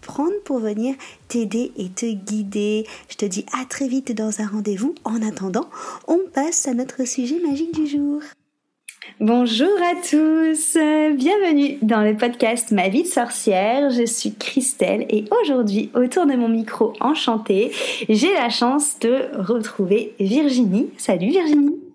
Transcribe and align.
prendre 0.00 0.38
pour 0.44 0.58
venir 0.58 0.94
t'aider 1.28 1.72
et 1.76 1.88
te 1.88 2.06
guider. 2.06 2.86
Je 3.08 3.16
te 3.16 3.24
dis 3.24 3.46
à 3.58 3.64
très 3.64 3.88
vite 3.88 4.12
dans 4.12 4.40
un 4.40 4.46
rendez-vous. 4.46 4.94
En 5.04 5.22
attendant, 5.22 5.68
on 6.08 6.18
passe 6.32 6.68
à 6.68 6.74
notre 6.74 7.06
sujet 7.06 7.40
magique 7.40 7.74
du 7.74 7.86
jour. 7.86 8.20
Bonjour 9.18 9.68
à 9.82 9.94
tous, 9.96 10.76
bienvenue 11.14 11.78
dans 11.82 12.02
le 12.02 12.16
podcast 12.16 12.70
Ma 12.70 12.88
vie 12.88 13.02
de 13.02 13.08
sorcière. 13.08 13.90
Je 13.90 14.06
suis 14.06 14.34
Christelle 14.34 15.06
et 15.10 15.24
aujourd'hui, 15.42 15.90
autour 15.94 16.26
de 16.26 16.34
mon 16.34 16.48
micro 16.48 16.92
enchanté, 17.00 17.72
j'ai 18.08 18.32
la 18.32 18.48
chance 18.48 18.98
de 19.00 19.28
retrouver 19.36 20.14
Virginie. 20.18 20.90
Salut 20.96 21.30
Virginie. 21.30 21.89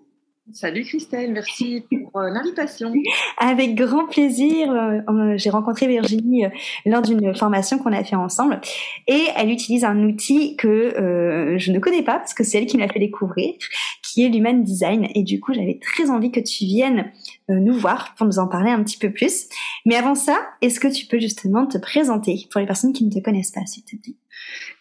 Salut 0.52 0.84
Christelle, 0.84 1.32
merci 1.32 1.84
pour 1.90 2.20
euh, 2.20 2.30
l'invitation. 2.30 2.92
Avec 3.38 3.74
grand 3.74 4.06
plaisir. 4.06 4.70
Euh, 4.70 5.00
euh, 5.08 5.34
j'ai 5.36 5.50
rencontré 5.50 5.88
Virginie 5.88 6.44
lors 6.84 7.02
d'une 7.02 7.34
formation 7.34 7.78
qu'on 7.78 7.92
a 7.92 8.04
fait 8.04 8.14
ensemble 8.14 8.60
et 9.08 9.24
elle 9.36 9.50
utilise 9.50 9.84
un 9.84 10.04
outil 10.04 10.56
que 10.56 11.54
je 11.58 11.72
ne 11.72 11.78
connais 11.80 12.02
pas 12.02 12.18
parce 12.18 12.32
que 12.32 12.44
c'est 12.44 12.58
elle 12.58 12.66
qui 12.66 12.76
me 12.76 12.82
l'a 12.82 12.88
fait 12.88 13.00
découvrir, 13.00 13.54
qui 14.02 14.24
est 14.24 14.28
l'Human 14.28 14.62
Design. 14.62 15.08
Et 15.14 15.24
du 15.24 15.40
coup, 15.40 15.52
j'avais 15.52 15.80
très 15.82 16.10
envie 16.10 16.30
que 16.30 16.40
tu 16.40 16.64
viennes 16.64 17.10
nous 17.48 17.74
voir 17.74 18.14
pour 18.16 18.26
nous 18.26 18.38
en 18.38 18.46
parler 18.46 18.70
un 18.70 18.82
petit 18.84 18.98
peu 18.98 19.10
plus. 19.10 19.48
Mais 19.84 19.96
avant 19.96 20.14
ça, 20.14 20.38
est-ce 20.62 20.78
que 20.78 20.88
tu 20.88 21.06
peux 21.06 21.18
justement 21.18 21.66
te 21.66 21.78
présenter 21.78 22.46
pour 22.50 22.60
les 22.60 22.66
personnes 22.66 22.92
qui 22.92 23.04
ne 23.04 23.10
te 23.10 23.18
connaissent 23.18 23.52
pas, 23.52 23.66
s'il 23.66 23.84
te 23.84 23.96
plaît? 23.96 24.14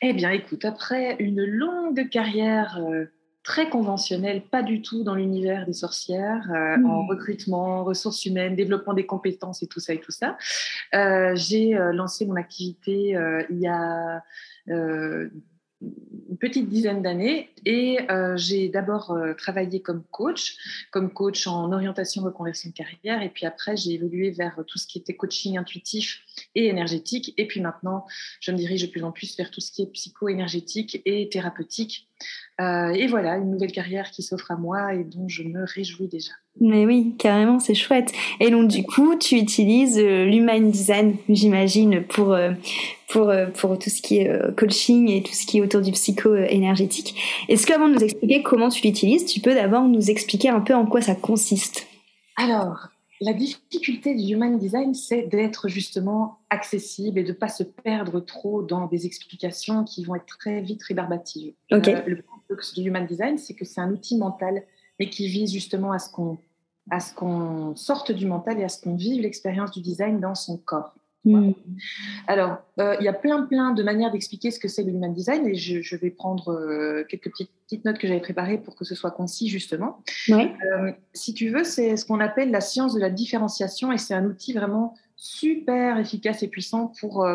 Eh 0.02 0.14
bien, 0.14 0.30
écoute, 0.30 0.64
après 0.64 1.16
une 1.20 1.44
longue 1.44 2.08
carrière 2.10 2.80
très 3.46 3.70
conventionnel, 3.70 4.42
pas 4.42 4.64
du 4.64 4.82
tout 4.82 5.04
dans 5.04 5.16
l'univers 5.16 5.66
des 5.66 5.74
sorcières, 5.74 6.52
euh, 6.52 6.76
en 6.84 7.04
hmm. 7.04 7.10
recrutement, 7.10 7.84
ressources 7.84 8.26
humaines, 8.26 8.56
développement 8.56 8.94
des 8.94 9.06
compétences 9.06 9.62
et 9.62 9.68
tout 9.68 9.80
ça 9.80 9.94
et 9.94 10.00
tout 10.00 10.12
ça. 10.12 10.36
Euh, 10.96 11.34
j'ai 11.36 11.78
euh, 11.78 11.94
lancé 11.94 12.26
mon 12.26 12.36
activité 12.36 13.16
il 13.50 13.60
y 13.60 13.68
a 13.68 14.24
une 14.68 16.38
petite 16.40 16.68
dizaine 16.70 17.04
d'années 17.04 17.52
et 17.66 18.00
j'ai 18.36 18.70
d'abord 18.70 19.16
travaillé 19.38 19.82
comme 19.82 20.04
coach, 20.10 20.58
comme 20.92 21.14
coach 21.14 21.46
en 21.46 21.72
orientation 21.72 22.24
reconversion 22.24 22.72
de 22.72 22.74
carrière 22.74 23.22
et 23.22 23.30
puis 23.30 23.46
après 23.46 23.78
j'ai 23.78 23.92
évolué 23.92 24.32
vers 24.32 24.60
tout 24.66 24.80
ce 24.80 24.88
qui 24.88 24.98
était 24.98 25.16
coaching 25.16 25.58
intuitif 25.58 26.22
et 26.56 26.66
énergétique 26.68 27.36
et 27.38 27.46
puis 27.46 27.62
maintenant 27.62 28.08
je 28.40 28.52
me 28.52 28.58
dirige 28.58 28.82
de 28.82 28.88
plus 28.88 29.04
en 29.04 29.12
plus 29.12 29.38
vers 29.38 29.52
tout 29.52 29.62
ce 29.62 29.72
qui 29.72 29.84
est 29.84 29.92
psycho-énergétique 29.92 31.02
et 31.06 31.30
thérapeutique 31.30 32.10
euh, 32.62 32.90
et 32.90 33.08
voilà, 33.08 33.36
une 33.36 33.52
nouvelle 33.52 33.72
carrière 33.72 34.12
qui 34.12 34.24
s'offre 34.24 34.52
à 34.52 34.56
moi 34.56 34.94
et 34.94 35.04
dont 35.04 35.28
je 35.28 35.44
me 35.44 35.66
réjouis 35.66 36.08
déjà. 36.08 36.32
Mais 36.62 36.86
oui, 36.86 37.16
carrément, 37.20 37.60
c'est 37.60 37.76
chouette. 37.76 38.14
Et 38.40 38.50
donc 38.50 38.70
du 38.70 38.84
coup, 38.84 39.16
tu 39.16 39.36
utilises 39.36 40.00
euh, 40.00 40.26
l'human 40.26 40.72
design, 40.72 41.18
j'imagine, 41.28 42.04
pour 42.04 42.32
euh, 42.32 42.52
pour 43.10 43.32
pour 43.56 43.78
tout 43.78 43.90
ce 43.90 44.02
qui 44.02 44.20
est 44.20 44.56
coaching 44.56 45.10
et 45.12 45.22
tout 45.22 45.34
ce 45.34 45.46
qui 45.46 45.58
est 45.58 45.62
autour 45.62 45.82
du 45.82 45.92
psycho 45.92 46.36
énergétique. 46.36 47.16
Est-ce 47.50 47.68
qu'avant 47.68 47.90
de 47.90 47.96
nous 47.96 48.04
expliquer 48.04 48.42
comment 48.42 48.70
tu 48.70 48.86
l'utilises, 48.86 49.26
tu 49.26 49.42
peux 49.42 49.54
d'abord 49.54 49.84
nous 49.84 50.10
expliquer 50.10 50.50
un 50.50 50.62
peu 50.62 50.74
en 50.74 50.86
quoi 50.86 51.02
ça 51.02 51.16
consiste? 51.16 51.88
Alors, 52.38 52.90
la 53.22 53.34
difficulté 53.34 54.14
du 54.14 54.34
human 54.34 54.58
design, 54.58 54.94
c'est 54.94 55.24
d'être 55.24 55.70
justement 55.70 56.40
accessible 56.50 57.20
et 57.20 57.24
de 57.24 57.30
ne 57.30 57.34
pas 57.34 57.48
se 57.48 57.64
perdre 57.64 58.20
trop 58.20 58.62
dans 58.62 58.88
des 58.88 59.06
explications 59.06 59.84
qui 59.84 60.04
vont 60.04 60.16
être 60.16 60.26
très 60.26 60.62
vite 60.62 60.84
rébarbatives. 60.84 61.54
Euh, 61.72 61.80
le 62.06 62.22
paradoxe 62.22 62.74
du 62.74 62.88
human 62.88 63.06
design, 63.06 63.38
c'est 63.38 63.54
que 63.54 63.66
c'est 63.66 63.82
un 63.82 63.92
outil 63.92 64.18
mental, 64.18 64.64
mais 65.00 65.10
qui 65.10 65.28
vise 65.28 65.54
justement 65.54 65.92
à 65.92 66.00
ce 66.00 66.10
qu'on 66.10 66.38
à 66.92 67.00
ce 67.00 67.16
qu'on 67.16 67.76
sorte 67.76 68.12
du 68.12 68.28
mental 68.28 68.60
et 68.60 68.64
à 68.64 68.70
ce 68.70 68.80
qu'on 68.80 68.96
vive 68.96 69.20
l'expérience 69.20 69.72
du 69.72 69.82
design 69.82 70.20
dans 70.20 70.36
son 70.36 70.58
corps. 70.58 70.94
Hmm. 71.26 71.54
Alors, 72.28 72.58
euh, 72.80 72.96
il 73.00 73.04
y 73.04 73.08
a 73.08 73.14
plein, 73.14 73.42
plein 73.44 73.72
de 73.72 73.82
manières 73.82 74.12
d'expliquer 74.12 74.52
ce 74.52 74.60
que 74.60 74.68
c'est 74.68 74.84
le 74.84 74.92
human 74.92 75.12
design 75.12 75.48
et 75.48 75.56
je, 75.56 75.96
vais 75.96 76.12
prendre 76.12 76.50
euh, 76.50 77.04
quelques 77.10 77.32
petites, 77.32 77.84
notes 77.84 77.98
que 77.98 78.08
j'avais 78.08 78.22
préparées 78.22 78.60
pour 78.60 78.76
que 78.76 78.86
ce 78.86 78.94
soit 78.94 79.12
concis, 79.12 79.50
justement. 79.50 80.04
Euh, 80.30 80.92
si 81.14 81.34
tu 81.34 81.50
veux, 81.50 81.64
c'est 81.64 81.98
ce 81.98 82.06
qu'on 82.06 82.20
appelle 82.20 82.52
la 82.52 82.62
science 82.62 82.94
de 82.94 83.00
la 83.00 83.10
différenciation 83.10 83.92
et 83.92 83.98
c'est 83.98 84.14
un 84.14 84.26
outil 84.26 84.54
vraiment 84.54 84.94
super 85.16 85.98
efficace 85.98 86.44
et 86.44 86.48
puissant 86.48 86.94
pour 87.00 87.26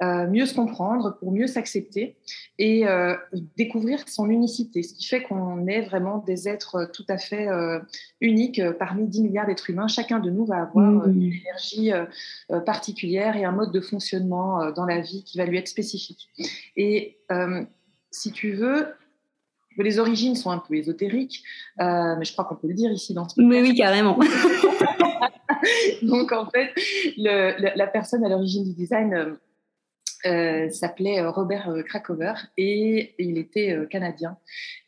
mieux 0.00 0.46
se 0.46 0.54
comprendre, 0.54 1.16
pour 1.18 1.32
mieux 1.32 1.48
s'accepter 1.48 2.16
et 2.58 2.86
euh, 2.86 3.16
découvrir 3.56 4.08
son 4.08 4.30
unicité, 4.30 4.82
ce 4.82 4.94
qui 4.94 5.06
fait 5.06 5.22
qu'on 5.22 5.66
est 5.66 5.82
vraiment 5.82 6.18
des 6.18 6.48
êtres 6.48 6.88
tout 6.92 7.04
à 7.08 7.18
fait 7.18 7.48
euh, 7.48 7.80
uniques 8.20 8.62
parmi 8.78 9.06
10 9.08 9.22
milliards 9.22 9.46
d'êtres 9.46 9.70
humains. 9.70 9.88
Chacun 9.88 10.20
de 10.20 10.30
nous 10.30 10.44
va 10.44 10.62
avoir 10.62 10.88
mmh. 10.88 11.10
une 11.10 11.22
énergie 11.22 11.90
particulière 12.64 13.36
et 13.36 13.44
un 13.44 13.52
mode 13.52 13.72
de 13.72 13.80
fonctionnement 13.80 14.70
dans 14.70 14.86
la 14.86 15.00
vie 15.00 15.24
qui 15.24 15.36
va 15.38 15.44
lui 15.46 15.58
être 15.58 15.68
spécifique. 15.68 16.28
Et 16.76 17.18
si 18.10 18.32
tu 18.32 18.52
veux, 18.52 18.86
les 19.78 19.98
origines 19.98 20.34
sont 20.34 20.50
un 20.50 20.58
peu 20.58 20.74
ésotériques, 20.74 21.42
mais 21.78 22.24
je 22.24 22.32
crois 22.32 22.44
qu'on 22.44 22.56
peut 22.56 22.68
le 22.68 22.74
dire 22.74 22.92
ici 22.92 23.14
dans 23.14 23.28
ce 23.28 23.40
Mais 23.40 23.62
oui, 23.62 23.74
carrément. 23.74 24.18
Donc 26.02 26.32
en 26.32 26.48
fait, 26.50 26.72
le, 27.16 27.76
la, 27.76 27.86
personne 27.86 28.24
à 28.24 28.28
l'origine 28.28 28.64
du 28.64 28.72
design 28.72 29.38
euh, 30.26 30.68
s'appelait 30.70 31.20
euh, 31.20 31.30
Robert 31.30 31.70
euh, 31.70 31.82
Krakower 31.82 32.34
et 32.56 33.14
il 33.18 33.38
était 33.38 33.86
canadien. 33.88 34.36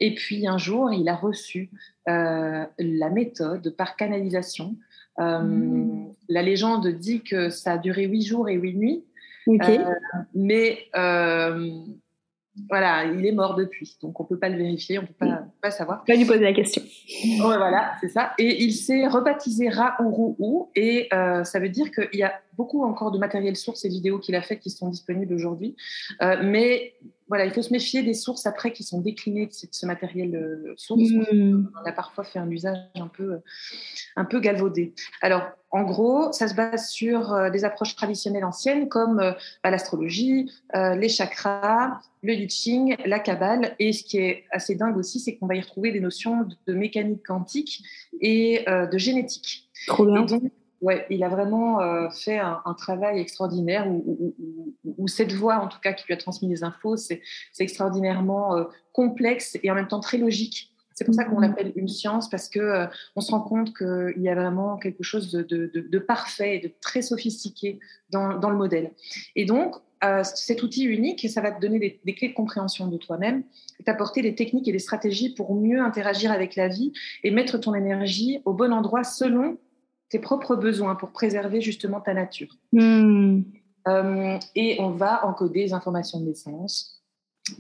Et 0.01 0.15
puis 0.15 0.49
un 0.49 0.59
jour, 0.59 0.93
il 0.93 1.09
a 1.09 1.15
reçu 1.15 1.71
la 2.07 3.11
méthode 3.13 3.75
par 3.77 3.95
canalisation. 3.97 4.77
Mmh. 5.19 6.09
La 6.29 6.43
légende 6.43 6.89
dit 6.89 7.23
que 7.23 7.51
ça 7.51 7.73
a 7.73 7.79
duré 7.79 8.07
huit 8.07 8.23
jours 8.23 8.49
et 8.49 8.55
huit 8.55 8.75
nuits. 8.75 9.05
mais 10.35 10.89
voilà, 12.69 13.05
il 13.05 13.25
est 13.25 13.33
mort 13.33 13.55
depuis, 13.55 13.97
donc 14.03 14.19
on 14.21 14.25
peut 14.25 14.39
pas 14.39 14.49
le 14.49 14.57
vérifier, 14.57 14.99
on 14.99 15.07
peut 15.07 15.15
pas, 15.19 15.45
pas 15.63 15.71
savoir. 15.71 16.05
Pas 16.05 16.15
lui 16.15 16.25
poser 16.25 16.41
la 16.41 16.53
question. 16.53 16.83
voilà, 17.39 17.93
c'est 18.01 18.09
ça. 18.09 18.33
Et 18.39 18.65
il 18.65 18.73
s'est 18.73 19.07
rebaptisé 19.07 19.69
Ra 19.69 19.97
et 20.75 21.09
ça 21.13 21.61
veut 21.61 21.69
dire 21.69 21.93
qu'il 21.93 22.19
y 22.19 22.25
a 22.25 22.35
beaucoup 22.61 22.85
encore 22.85 23.11
de 23.11 23.19
matériel 23.19 23.57
source 23.57 23.85
et 23.87 23.89
vidéos 23.89 24.19
qu'il 24.19 24.35
a 24.35 24.43
fait 24.43 24.59
qui 24.59 24.71
sont 24.71 24.89
disponibles 24.91 25.33
aujourd'hui, 25.33 25.77
euh, 26.21 26.37
mais 26.43 26.95
voilà, 27.31 27.45
il 27.45 27.53
faut 27.53 27.63
se 27.63 27.73
méfier 27.73 28.03
des 28.03 28.13
sources 28.13 28.45
après 28.45 28.73
qui 28.73 28.83
sont 28.83 29.01
déclinées 29.01 29.47
de 29.47 29.53
ce 29.53 29.87
matériel 29.87 30.35
euh, 30.35 30.75
source. 30.77 31.11
Hmm. 31.33 31.69
On 31.81 31.89
a 31.89 31.93
parfois 31.93 32.25
fait 32.25 32.41
un 32.41 32.51
usage 32.51 32.77
un 32.97 33.07
peu, 33.07 33.39
un 34.17 34.25
peu 34.25 34.41
galvaudé. 34.41 34.95
Alors, 35.23 35.45
en 35.71 35.85
gros, 35.85 36.33
ça 36.33 36.49
se 36.49 36.57
base 36.57 36.91
sur 36.91 37.33
euh, 37.33 37.49
des 37.49 37.65
approches 37.65 37.95
traditionnelles 37.95 38.45
anciennes 38.45 38.89
comme 38.89 39.21
euh, 39.21 39.31
bah, 39.63 39.71
l'astrologie, 39.71 40.51
les 40.75 41.09
chakras, 41.09 42.01
le 42.25 42.49
Ching, 42.49 42.97
la 43.07 43.21
Kabbale. 43.21 43.77
Et 43.79 43.93
ce 43.93 44.03
qui 44.03 44.19
est 44.19 44.45
assez 44.51 44.75
dingue 44.75 44.97
aussi, 44.97 45.21
c'est 45.21 45.37
qu'on 45.37 45.47
va 45.47 45.55
y 45.55 45.61
retrouver 45.61 45.93
des 45.93 46.01
notions 46.01 46.49
de 46.67 46.75
mécanique 46.75 47.25
quantique 47.25 47.85
et 48.21 48.65
de 48.67 48.99
génétique. 48.99 49.71
Trop 49.87 50.05
bien. 50.05 50.27
Ouais, 50.81 51.07
il 51.11 51.23
a 51.23 51.29
vraiment 51.29 51.83
euh, 51.83 52.09
fait 52.09 52.39
un, 52.39 52.75
travail 52.79 53.21
extraordinaire 53.21 53.87
où, 53.87 55.09
cette 55.09 55.33
voix, 55.33 55.57
en 55.57 55.69
tout 55.69 55.79
cas, 55.81 55.93
qui 55.93 56.07
lui 56.07 56.15
a 56.15 56.17
transmis 56.17 56.49
les 56.49 56.65
infos, 56.65 56.97
c'est 56.97 57.21
extraordinairement 57.59 58.57
euh, 58.57 58.65
complexe 58.93 59.59
et 59.63 59.71
en 59.71 59.75
même 59.75 59.89
temps 59.89 60.01
très 60.01 60.17
logique. 60.17 60.73
C'est 60.95 61.05
pour 61.05 61.15
ça 61.15 61.25
qu'on 61.25 61.37
mhm. 61.37 61.43
l'appelle 61.43 61.73
une 61.77 61.89
science 61.89 62.31
parce 62.31 62.49
que 62.49 62.61
euh, 62.61 62.87
on 63.15 63.21
se 63.21 63.31
rend 63.31 63.43
compte 63.43 63.77
qu'il 63.77 64.23
y 64.23 64.29
a 64.31 64.35
vraiment 64.35 64.79
quelque 64.79 65.03
chose 65.03 65.31
de, 65.31 65.99
parfait 65.99 66.57
et 66.57 66.61
de 66.61 66.73
très 66.81 67.03
sophistiqué 67.03 67.79
dans, 68.09 68.29
le 68.29 68.57
modèle. 68.57 68.93
Et 69.37 69.45
donc, 69.45 69.77
cet 70.23 70.63
outil 70.63 70.85
unique, 70.85 71.29
ça 71.29 71.43
va 71.43 71.51
te 71.51 71.61
donner 71.61 71.79
des, 71.79 72.01
des 72.07 72.15
clés 72.15 72.29
de 72.29 72.35
compréhension 72.35 72.87
de 72.87 72.97
toi-même, 72.97 73.43
t'apporter 73.85 74.23
des 74.23 74.35
techniques 74.35 74.67
et 74.67 74.73
des 74.73 74.79
stratégies 74.79 75.35
pour 75.35 75.55
mieux 75.55 75.83
interagir 75.83 76.33
avec 76.33 76.57
la 76.57 76.69
vie 76.69 76.95
et 77.23 77.31
mettre 77.31 77.59
ton 77.59 77.75
énergie 77.75 78.41
au 78.47 78.55
bon 78.55 78.73
endroit 78.73 79.05
selon 79.05 79.59
tes 80.11 80.19
propres 80.19 80.57
besoins 80.57 80.97
pour 80.97 81.11
préserver 81.13 81.61
justement 81.61 82.01
ta 82.01 82.13
nature. 82.13 82.57
Hmm. 82.73 83.43
Euh, 83.89 84.39
et 84.55 84.77
on 84.81 84.91
va 84.91 85.25
encoder 85.25 85.61
les 85.61 85.73
informations 85.73 86.21
de 86.21 86.27
naissance, 86.27 87.03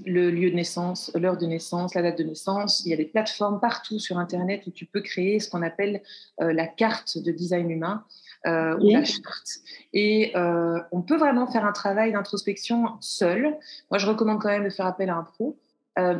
le 0.05 0.31
lieu 0.31 0.50
de 0.50 0.56
naissance, 0.56 1.11
l'heure 1.14 1.38
de 1.38 1.47
naissance, 1.47 1.94
la 1.94 2.02
date 2.02 2.19
de 2.19 2.25
naissance. 2.25 2.85
Il 2.85 2.91
y 2.91 2.93
a 2.93 2.97
des 2.97 3.06
plateformes 3.06 3.61
partout 3.61 3.99
sur 3.99 4.19
Internet 4.19 4.67
où 4.67 4.70
tu 4.70 4.85
peux 4.85 5.00
créer 5.00 5.41
ce 5.41 5.49
qu'on 5.49 5.62
appelle 5.62 6.02
euh, 6.41 6.52
la 6.52 6.67
carte 6.67 7.17
de 7.17 7.32
design 7.32 7.70
humain 7.70 8.05
euh, 8.47 8.76
ou 8.79 8.91
la 8.91 9.05
charte. 9.05 9.61
Et 9.93 10.32
on 10.35 11.03
peut 11.03 11.17
vraiment 11.17 11.46
faire 11.46 11.64
un 11.64 11.73
travail 11.73 12.12
d'introspection 12.12 12.96
seul. 13.00 13.56
Moi, 13.91 13.99
je 13.99 14.06
recommande 14.06 14.41
quand 14.41 14.49
même 14.49 14.64
de 14.64 14.70
faire 14.70 14.87
appel 14.87 15.08
à 15.08 15.17
un 15.17 15.25
pro. 15.25 15.58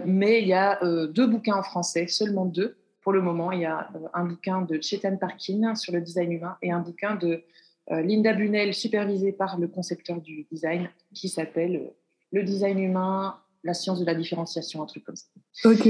mais 0.06 0.41
il 0.41 0.49
y 0.49 0.55
a 0.55 0.79
deux 1.06 1.26
bouquins 1.26 1.56
en 1.56 1.62
français, 1.62 2.06
seulement 2.06 2.47
deux. 2.47 2.76
Pour 3.11 3.17
le 3.17 3.23
moment, 3.23 3.51
il 3.51 3.62
y 3.62 3.65
a 3.65 3.89
un 4.15 4.25
bouquin 4.25 4.62
de 4.62 4.81
Chetan 4.81 5.17
Parkin 5.17 5.75
sur 5.75 5.93
le 5.93 6.01
design 6.01 6.31
humain 6.31 6.57
et 6.62 6.71
un 6.71 6.79
bouquin 6.79 7.17
de 7.17 7.43
euh, 7.91 8.03
Linda 8.03 8.33
Bunel, 8.33 8.73
supervisée 8.73 9.33
par 9.33 9.59
le 9.59 9.67
concepteur 9.67 10.21
du 10.21 10.47
design, 10.53 10.89
qui 11.12 11.29
s'appelle 11.29 11.75
euh, 11.75 11.91
Le 12.31 12.45
design 12.45 12.79
humain, 12.79 13.35
la 13.65 13.75
science 13.75 13.99
de 13.99 14.07
la 14.07 14.15
différenciation, 14.15 14.81
un 14.81 14.87
truc 14.87 15.03
comme 15.03 15.17
ça. 15.17 15.27
Ok. 15.65 15.89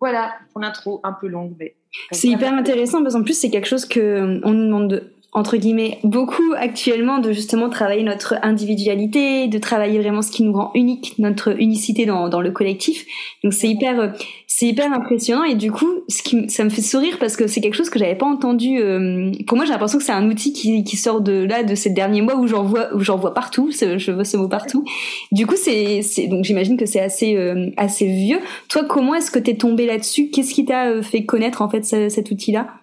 Voilà, 0.00 0.32
pour 0.50 0.62
l'intro 0.62 1.00
un 1.04 1.12
peu 1.12 1.26
longue, 1.26 1.54
mais. 1.58 1.76
C'est 2.10 2.28
hyper 2.28 2.54
intéressant 2.54 3.02
parce 3.02 3.16
qu'en 3.16 3.22
plus, 3.22 3.38
c'est 3.38 3.50
quelque 3.50 3.68
chose 3.68 3.84
qu'on 3.84 4.00
euh, 4.00 4.40
nous 4.42 4.64
demande 4.64 4.88
de 4.88 5.11
entre 5.34 5.56
guillemets 5.56 5.98
beaucoup 6.04 6.52
actuellement 6.56 7.18
de 7.18 7.32
justement 7.32 7.70
travailler 7.70 8.02
notre 8.02 8.34
individualité, 8.42 9.48
de 9.48 9.58
travailler 9.58 9.98
vraiment 9.98 10.20
ce 10.20 10.30
qui 10.30 10.42
nous 10.42 10.52
rend 10.52 10.70
unique, 10.74 11.14
notre 11.18 11.58
unicité 11.58 12.04
dans, 12.04 12.28
dans 12.28 12.42
le 12.42 12.50
collectif. 12.50 13.06
Donc 13.42 13.54
c'est 13.54 13.68
hyper 13.68 14.12
c'est 14.46 14.66
hyper 14.66 14.92
impressionnant 14.92 15.44
et 15.44 15.54
du 15.54 15.72
coup 15.72 15.88
ce 16.08 16.22
qui 16.22 16.50
ça 16.50 16.64
me 16.64 16.68
fait 16.68 16.82
sourire 16.82 17.16
parce 17.18 17.36
que 17.36 17.46
c'est 17.46 17.62
quelque 17.62 17.76
chose 17.76 17.88
que 17.88 17.98
j'avais 17.98 18.14
pas 18.14 18.26
entendu. 18.26 18.78
Euh, 18.78 19.32
pour 19.46 19.56
moi 19.56 19.64
j'ai 19.64 19.72
l'impression 19.72 19.96
que 19.96 20.04
c'est 20.04 20.12
un 20.12 20.28
outil 20.28 20.52
qui, 20.52 20.84
qui 20.84 20.98
sort 20.98 21.22
de 21.22 21.44
là 21.44 21.62
de 21.62 21.74
ces 21.74 21.88
derniers 21.88 22.20
mois 22.20 22.36
où 22.36 22.46
j'en 22.46 22.62
vois 22.62 22.94
où 22.94 23.00
j'en 23.00 23.16
vois 23.16 23.32
partout. 23.32 23.70
Je 23.72 24.12
vois 24.12 24.26
ce 24.26 24.36
mot 24.36 24.48
partout. 24.48 24.84
Du 25.32 25.46
coup 25.46 25.56
c'est 25.56 26.02
c'est 26.02 26.26
donc 26.26 26.44
j'imagine 26.44 26.76
que 26.76 26.84
c'est 26.84 27.00
assez 27.00 27.36
euh, 27.36 27.70
assez 27.78 28.06
vieux. 28.06 28.40
Toi 28.68 28.84
comment 28.84 29.14
est-ce 29.14 29.30
que 29.30 29.38
t'es 29.38 29.54
tombé 29.54 29.86
là-dessus? 29.86 30.28
Qu'est-ce 30.28 30.52
qui 30.52 30.66
t'a 30.66 30.88
euh, 30.88 31.02
fait 31.02 31.24
connaître 31.24 31.62
en 31.62 31.70
fait 31.70 31.84
cet 31.84 32.30
outil 32.30 32.52
là 32.52 32.81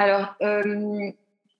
alors, 0.00 0.34
euh, 0.40 1.10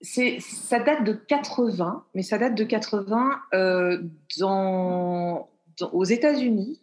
ça 0.00 0.78
date 0.78 1.04
de 1.04 1.12
80, 1.12 2.04
mais 2.14 2.22
ça 2.22 2.38
date 2.38 2.54
de 2.54 2.64
80 2.64 3.38
euh, 3.52 4.02
dans, 4.38 5.46
aux 5.92 6.04
États-Unis. 6.04 6.79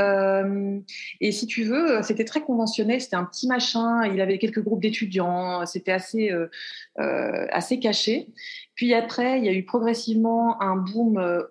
Euh, 0.00 0.80
et 1.20 1.30
si 1.30 1.46
tu 1.46 1.62
veux, 1.62 2.02
c'était 2.02 2.24
très 2.24 2.40
conventionnel, 2.40 3.00
c'était 3.00 3.16
un 3.16 3.24
petit 3.24 3.46
machin, 3.46 4.06
il 4.06 4.20
avait 4.20 4.38
quelques 4.38 4.62
groupes 4.62 4.80
d'étudiants, 4.80 5.64
c'était 5.66 5.92
assez, 5.92 6.32
assez 6.96 7.78
caché. 7.78 8.28
Puis 8.74 8.94
après, 8.94 9.38
il 9.38 9.44
y 9.44 9.48
a 9.48 9.52
eu 9.52 9.64
progressivement 9.64 10.60
un 10.62 10.76
boom 10.76 11.44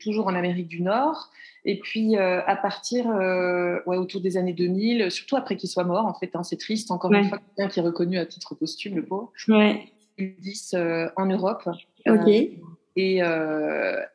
toujours 0.00 0.26
en 0.26 0.34
Amérique 0.34 0.68
du 0.68 0.82
Nord. 0.82 1.30
Et 1.68 1.80
puis, 1.80 2.16
euh, 2.16 2.40
à 2.46 2.54
partir, 2.54 3.10
euh, 3.10 3.80
ouais, 3.86 3.96
autour 3.96 4.20
des 4.20 4.36
années 4.36 4.52
2000, 4.52 5.10
surtout 5.10 5.34
après 5.34 5.56
qu'il 5.56 5.68
soit 5.68 5.82
mort, 5.82 6.06
en 6.06 6.14
fait, 6.14 6.30
hein, 6.34 6.44
c'est 6.44 6.58
triste, 6.58 6.92
encore 6.92 7.12
une 7.12 7.28
fois, 7.28 7.38
quelqu'un 7.38 7.68
qui 7.68 7.80
est 7.80 7.82
reconnu 7.82 8.18
à 8.18 8.24
titre 8.24 8.54
posthume, 8.54 8.94
le 8.94 9.04
pauvre. 9.04 9.32
Ouais. 9.48 9.92
2010 10.16 10.74
euh, 10.74 11.08
en 11.16 11.26
Europe. 11.26 11.68
Ok. 12.08 12.28
et, 12.28 13.20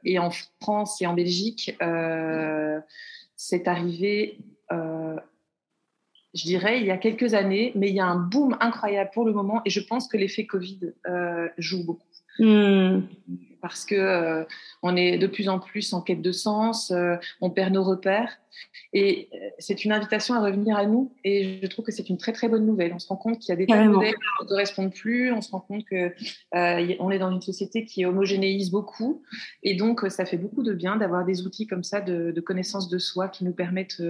et 0.03 0.19
en 0.19 0.29
France 0.61 1.01
et 1.01 1.07
en 1.07 1.13
Belgique, 1.13 1.77
c'est 3.43 3.67
arrivé, 3.67 4.37
je 4.69 6.43
dirais, 6.43 6.79
il 6.79 6.85
y 6.85 6.91
a 6.91 6.97
quelques 6.97 7.33
années, 7.33 7.71
mais 7.73 7.89
il 7.89 7.95
y 7.95 7.99
a 7.99 8.05
un 8.05 8.17
boom 8.17 8.55
incroyable 8.59 9.09
pour 9.15 9.25
le 9.25 9.33
moment 9.33 9.61
et 9.65 9.71
je 9.71 9.79
pense 9.79 10.07
que 10.07 10.15
l'effet 10.15 10.45
Covid 10.45 10.93
joue 11.57 11.83
beaucoup. 11.83 12.10
Hmm 12.41 13.01
parce 13.61 13.85
que 13.85 13.95
euh, 13.95 14.43
on 14.81 14.95
est 14.95 15.17
de 15.17 15.27
plus 15.27 15.47
en 15.47 15.59
plus 15.59 15.93
en 15.93 16.01
quête 16.01 16.21
de 16.21 16.31
sens, 16.31 16.91
euh, 16.91 17.15
on 17.39 17.49
perd 17.49 17.73
nos 17.73 17.83
repères. 17.83 18.37
Et 18.93 19.29
euh, 19.33 19.37
c'est 19.59 19.85
une 19.85 19.93
invitation 19.93 20.33
à 20.35 20.41
revenir 20.41 20.75
à 20.75 20.85
nous. 20.85 21.13
Et 21.23 21.59
je 21.61 21.67
trouve 21.67 21.85
que 21.85 21.91
c'est 21.91 22.09
une 22.09 22.17
très 22.17 22.33
très 22.33 22.49
bonne 22.49 22.65
nouvelle. 22.65 22.93
On 22.93 22.99
se 22.99 23.07
rend 23.07 23.15
compte 23.15 23.39
qu'il 23.39 23.49
y 23.49 23.51
a 23.53 23.55
des 23.55 23.65
modèles 23.65 24.13
qui 24.13 24.43
ne 24.43 24.47
correspondent 24.47 24.93
plus. 24.93 25.31
On 25.31 25.41
se 25.41 25.51
rend 25.51 25.61
compte 25.61 25.85
que 25.85 26.13
on 26.51 27.11
est 27.11 27.19
dans 27.19 27.31
une 27.31 27.41
société 27.41 27.85
qui 27.85 28.05
homogénéise 28.05 28.71
beaucoup. 28.71 29.23
Et 29.63 29.75
donc, 29.75 30.01
ça 30.09 30.25
fait 30.25 30.37
beaucoup 30.37 30.63
de 30.63 30.73
bien 30.73 30.97
d'avoir 30.97 31.23
des 31.23 31.45
outils 31.45 31.67
comme 31.67 31.83
ça 31.83 32.01
de, 32.01 32.31
de 32.31 32.41
connaissance 32.41 32.89
de 32.89 32.97
soi 32.97 33.29
qui 33.29 33.45
nous 33.45 33.53
permettent 33.53 34.01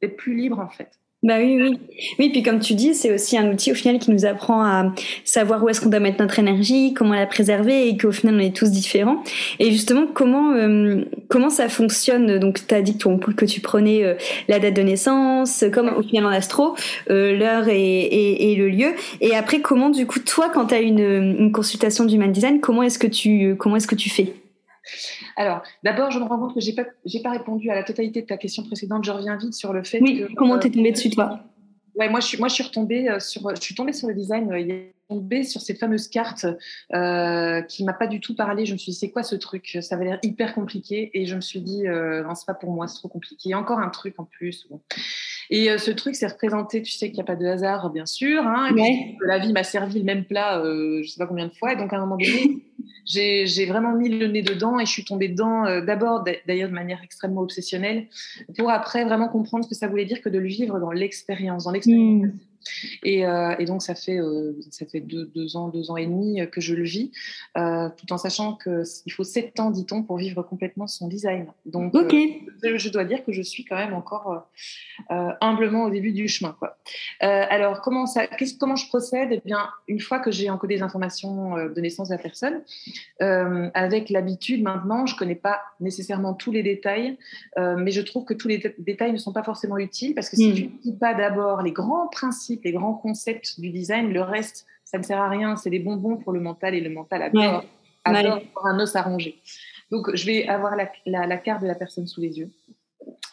d'être 0.00 0.16
plus 0.16 0.34
libres 0.34 0.60
en 0.60 0.68
fait. 0.68 0.98
Bah 1.22 1.34
oui, 1.38 1.58
oui. 1.60 1.78
Oui, 2.18 2.30
puis 2.30 2.42
comme 2.42 2.60
tu 2.60 2.72
dis, 2.72 2.94
c'est 2.94 3.12
aussi 3.12 3.36
un 3.36 3.52
outil 3.52 3.72
au 3.72 3.74
final 3.74 3.98
qui 3.98 4.10
nous 4.10 4.24
apprend 4.24 4.62
à 4.64 4.94
savoir 5.22 5.62
où 5.62 5.68
est-ce 5.68 5.78
qu'on 5.82 5.90
doit 5.90 6.00
mettre 6.00 6.18
notre 6.18 6.38
énergie, 6.38 6.94
comment 6.94 7.12
la 7.12 7.26
préserver 7.26 7.88
et 7.88 7.96
qu'au 7.98 8.10
final 8.10 8.36
on 8.36 8.38
est 8.38 8.56
tous 8.56 8.70
différents. 8.70 9.22
Et 9.58 9.70
justement, 9.70 10.06
comment 10.06 10.54
euh, 10.54 11.04
comment 11.28 11.50
ça 11.50 11.68
fonctionne? 11.68 12.38
Donc, 12.38 12.66
tu 12.66 12.74
as 12.74 12.80
dit 12.80 12.96
que, 12.96 13.44
tu 13.44 13.60
prenais 13.60 14.02
euh, 14.02 14.14
la 14.48 14.58
date 14.60 14.72
de 14.72 14.80
naissance, 14.80 15.62
comme 15.74 15.88
au 15.88 16.02
final 16.02 16.24
en 16.24 16.30
astro, 16.30 16.74
euh, 17.10 17.36
l'heure 17.36 17.68
et, 17.68 18.00
et, 18.00 18.52
et, 18.52 18.56
le 18.56 18.70
lieu. 18.70 18.94
Et 19.20 19.36
après, 19.36 19.60
comment 19.60 19.90
du 19.90 20.06
coup, 20.06 20.20
toi, 20.20 20.48
quand 20.48 20.68
tu 20.68 20.74
as 20.74 20.80
une, 20.80 21.00
une 21.38 21.52
consultation 21.52 22.06
d'human 22.06 22.32
design, 22.32 22.60
comment 22.60 22.82
est-ce 22.82 22.98
que 22.98 23.06
tu 23.06 23.56
comment 23.58 23.76
est-ce 23.76 23.86
que 23.88 23.94
tu 23.94 24.08
fais? 24.08 24.39
Alors, 25.36 25.62
d'abord, 25.84 26.10
je 26.10 26.18
me 26.18 26.24
rends 26.24 26.38
compte 26.38 26.54
que 26.54 26.60
je 26.60 26.70
n'ai 26.70 26.74
pas, 26.74 26.84
pas 27.22 27.30
répondu 27.30 27.70
à 27.70 27.74
la 27.74 27.82
totalité 27.82 28.22
de 28.22 28.26
ta 28.26 28.36
question 28.36 28.62
précédente. 28.64 29.04
Je 29.04 29.10
reviens 29.10 29.36
vite 29.36 29.54
sur 29.54 29.72
le 29.72 29.84
fait 29.84 30.00
oui, 30.00 30.24
comment 30.36 30.58
t'es 30.58 30.70
tombée 30.70 30.92
dessus, 30.92 31.10
toi? 31.10 31.40
Ouais, 31.96 32.08
moi 32.08 32.20
je 32.20 32.26
suis, 32.26 32.38
moi 32.38 32.48
je 32.48 32.54
suis 32.54 32.62
retombée 32.62 33.10
euh, 33.10 33.18
sur, 33.18 33.54
je 33.54 33.60
suis 33.60 33.74
tombée 33.74 33.92
sur 33.92 34.08
le 34.08 34.14
design. 34.14 34.50
Euh, 34.52 34.60
il 34.60 34.70
est 34.70 34.94
tombée 35.08 35.42
sur 35.42 35.60
cette 35.60 35.78
fameuse 35.78 36.08
carte 36.08 36.46
euh, 36.94 37.62
qui 37.62 37.84
m'a 37.84 37.92
pas 37.92 38.06
du 38.06 38.20
tout 38.20 38.34
parlé. 38.34 38.64
Je 38.64 38.72
me 38.72 38.78
suis 38.78 38.92
dit 38.92 38.98
c'est 38.98 39.10
quoi 39.10 39.22
ce 39.22 39.34
truc? 39.34 39.76
Ça 39.82 39.96
avait 39.96 40.04
l'air 40.04 40.18
hyper 40.22 40.54
compliqué 40.54 41.10
et 41.14 41.26
je 41.26 41.34
me 41.34 41.40
suis 41.40 41.60
dit 41.60 41.86
euh, 41.86 42.22
non 42.22 42.34
c'est 42.34 42.46
pas 42.46 42.54
pour 42.54 42.70
moi, 42.72 42.86
c'est 42.86 42.96
trop 42.96 43.08
compliqué. 43.08 43.54
encore 43.54 43.80
un 43.80 43.88
truc 43.88 44.14
en 44.18 44.24
plus. 44.24 44.68
Et 45.50 45.76
ce 45.78 45.90
truc 45.90 46.14
s'est 46.14 46.28
représenté. 46.28 46.80
Tu 46.80 46.92
sais 46.92 47.08
qu'il 47.08 47.16
n'y 47.16 47.22
a 47.22 47.24
pas 47.24 47.36
de 47.36 47.44
hasard 47.44 47.90
bien 47.90 48.06
sûr. 48.06 48.46
Hein, 48.46 48.70
la 49.26 49.38
vie 49.40 49.52
m'a 49.52 49.64
servi 49.64 49.98
le 49.98 50.04
même 50.04 50.24
plat, 50.24 50.62
je 50.64 51.06
sais 51.06 51.18
pas 51.18 51.26
combien 51.26 51.48
de 51.48 51.54
fois. 51.54 51.72
Et 51.72 51.76
donc 51.76 51.92
à 51.92 51.96
un 51.96 52.00
moment 52.00 52.16
donné, 52.16 52.62
j'ai 53.12 53.66
vraiment 53.66 53.94
mis 53.94 54.08
le 54.08 54.26
nez 54.26 54.42
dedans 54.42 54.78
et 54.78 54.86
je 54.86 54.90
suis 54.90 55.04
tombée 55.04 55.28
dedans 55.28 55.64
d'abord 55.80 56.24
d'ailleurs 56.46 56.68
de 56.68 56.74
manière 56.74 57.00
extrêmement 57.02 57.40
obsessionnelle 57.40 58.06
pour 58.56 58.70
après 58.70 59.04
vraiment 59.04 59.28
comprendre 59.28 59.64
ce 59.64 59.70
que 59.70 59.74
ça 59.74 59.88
voulait 59.88 60.04
dire 60.04 60.20
que 60.20 60.28
de 60.28 60.38
le 60.38 60.48
vivre 60.48 60.78
dans 60.78 60.92
l'expérience, 60.92 61.64
dans 61.64 61.72
l'expérience. 61.72 62.26
Mmh. 62.26 62.32
Et, 63.02 63.26
euh, 63.26 63.54
et, 63.58 63.64
donc, 63.64 63.82
ça 63.82 63.94
fait, 63.94 64.18
euh, 64.18 64.52
ça 64.70 64.86
fait 64.86 65.00
deux, 65.00 65.26
deux, 65.26 65.56
ans, 65.56 65.68
deux 65.68 65.90
ans 65.90 65.96
et 65.96 66.06
demi 66.06 66.40
que 66.50 66.60
je 66.60 66.74
le 66.74 66.84
vis, 66.84 67.12
euh, 67.56 67.88
tout 67.96 68.12
en 68.12 68.18
sachant 68.18 68.56
qu'il 68.56 69.12
faut 69.12 69.24
sept 69.24 69.58
ans, 69.60 69.70
dit-on, 69.70 70.02
pour 70.02 70.18
vivre 70.18 70.42
complètement 70.42 70.86
son 70.86 71.08
design. 71.08 71.46
Donc, 71.66 71.92
je 71.94 72.88
dois 72.88 73.04
dire 73.04 73.24
que 73.24 73.32
je 73.32 73.42
suis 73.42 73.64
quand 73.64 73.76
même 73.76 73.94
encore 73.94 74.48
humblement 75.08 75.84
au 75.84 75.90
début 75.90 76.12
du 76.12 76.28
chemin. 76.28 76.56
Quoi. 76.58 76.76
alors, 77.20 77.80
comment, 77.80 78.06
ça, 78.06 78.26
comment 78.58 78.76
je 78.76 78.88
procède? 78.88 79.28
Eh 79.32 79.42
bien, 79.44 79.68
Une 79.88 80.00
fois 80.00 80.18
que 80.18 80.30
j'ai 80.30 80.50
encodé 80.50 80.76
les 80.76 80.82
informations 80.82 81.56
de 81.56 81.80
naissance 81.80 82.08
de 82.08 82.14
la 82.14 82.20
personne, 82.20 82.62
avec 83.20 84.10
l'habitude 84.10 84.62
maintenant, 84.62 85.06
je 85.06 85.14
ne 85.14 85.18
connais 85.18 85.34
pas 85.34 85.60
nécessairement 85.80 86.34
tous 86.34 86.52
les 86.52 86.62
détails, 86.62 87.16
mais 87.56 87.90
je 87.90 88.00
trouve 88.00 88.24
que 88.24 88.34
tous 88.34 88.48
les 88.48 88.62
détails 88.78 89.12
ne 89.12 89.18
sont 89.18 89.32
pas 89.32 89.42
forcément 89.42 89.78
utiles 89.78 90.14
parce 90.14 90.28
que 90.28 90.36
si 90.36 90.50
hmm. 90.50 90.54
tu 90.54 90.64
ne 90.64 90.82
dis 90.82 90.96
pas 90.96 91.14
d'abord 91.14 91.62
les 91.62 91.72
grands 91.72 92.08
principes 92.08 92.59
les 92.64 92.72
grands 92.72 92.94
concepts 92.94 93.60
du 93.60 93.70
design. 93.70 94.12
Le 94.12 94.22
reste, 94.22 94.66
ça 94.84 94.98
ne 94.98 95.02
sert 95.02 95.20
à 95.20 95.28
rien. 95.28 95.56
C'est 95.56 95.70
des 95.70 95.78
bonbons 95.78 96.16
pour 96.16 96.32
le 96.32 96.40
mental 96.40 96.74
et 96.74 96.80
le 96.80 96.90
mental 96.90 97.22
adore, 97.22 97.64
ouais. 98.06 98.42
un 98.64 98.80
os 98.80 98.96
à 98.96 99.02
ronger. 99.02 99.40
Donc, 99.90 100.14
je 100.14 100.26
vais 100.26 100.46
avoir 100.46 100.76
la, 100.76 100.86
carte 101.38 101.62
de 101.62 101.66
la 101.66 101.74
personne 101.74 102.06
sous 102.06 102.20
les 102.20 102.38
yeux. 102.38 102.50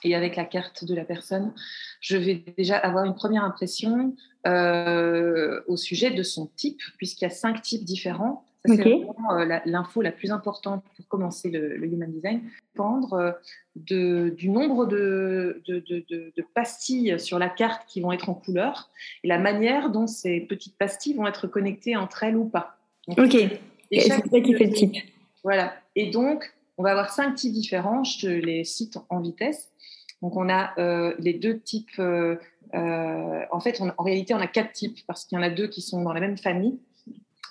Et 0.03 0.15
avec 0.15 0.35
la 0.35 0.45
carte 0.45 0.85
de 0.85 0.95
la 0.95 1.03
personne, 1.03 1.53
je 1.99 2.17
vais 2.17 2.43
déjà 2.57 2.77
avoir 2.77 3.05
une 3.05 3.15
première 3.15 3.43
impression 3.43 4.15
euh, 4.45 5.61
au 5.67 5.75
sujet 5.75 6.11
de 6.11 6.23
son 6.23 6.47
type, 6.55 6.81
puisqu'il 6.97 7.25
y 7.25 7.27
a 7.27 7.31
cinq 7.31 7.61
types 7.61 7.83
différents 7.83 8.46
c'est 8.67 8.81
vraiment 8.81 9.39
euh, 9.39 9.59
l'info 9.65 10.01
la, 10.01 10.11
plus 10.11 10.31
importante 10.31 10.83
pour 10.95 11.07
commencer 11.07 11.49
le, 11.49 11.83
human 11.85 12.11
design. 12.11 12.41
Dépendre 12.73 13.13
euh, 13.13 13.31
de, 13.75 14.29
du 14.29 14.49
nombre 14.49 14.85
de, 14.85 15.61
de, 15.67 15.79
de, 15.79 16.45
pastilles 16.53 17.19
sur 17.19 17.39
la 17.39 17.49
carte 17.49 17.87
qui 17.87 18.01
vont 18.01 18.11
être 18.11 18.29
en 18.29 18.33
couleur 18.33 18.89
et 19.23 19.27
la 19.27 19.37
manière 19.37 19.89
dont 19.89 20.07
ces 20.07 20.41
petites 20.41 20.77
pastilles 20.77 21.13
vont 21.13 21.27
être 21.27 21.47
connectées 21.47 21.95
entre 21.95 22.23
elles 22.23 22.37
ou 22.37 22.45
pas. 22.45 22.77
ok. 23.07 23.35
Et 23.89 24.01
c'est 24.01 24.09
ça 24.09 24.41
qui 24.41 24.53
fait 24.53 24.65
le 24.65 24.73
type. 24.73 24.95
Voilà. 25.43 25.73
Et 25.95 26.09
donc, 26.09 26.53
on 26.77 26.83
va 26.83 26.91
avoir 26.91 27.11
cinq 27.11 27.35
types 27.35 27.53
différents. 27.53 28.03
Je 28.03 28.19
te 28.19 28.27
les 28.27 28.65
cite 28.65 28.97
en 29.09 29.21
vitesse. 29.21 29.71
Donc, 30.21 30.35
on 30.35 30.49
a 30.49 30.73
euh, 30.77 31.15
les 31.19 31.33
deux 31.33 31.59
types. 31.59 31.99
en 32.73 33.59
fait, 33.61 33.81
en 33.97 34.03
réalité, 34.03 34.33
on 34.33 34.39
a 34.39 34.47
quatre 34.47 34.73
types 34.73 34.99
parce 35.07 35.23
qu'il 35.23 35.37
y 35.37 35.39
en 35.39 35.43
a 35.43 35.49
deux 35.49 35.67
qui 35.67 35.81
sont 35.81 36.01
dans 36.01 36.11
la 36.11 36.19
même 36.19 36.37
famille 36.37 36.77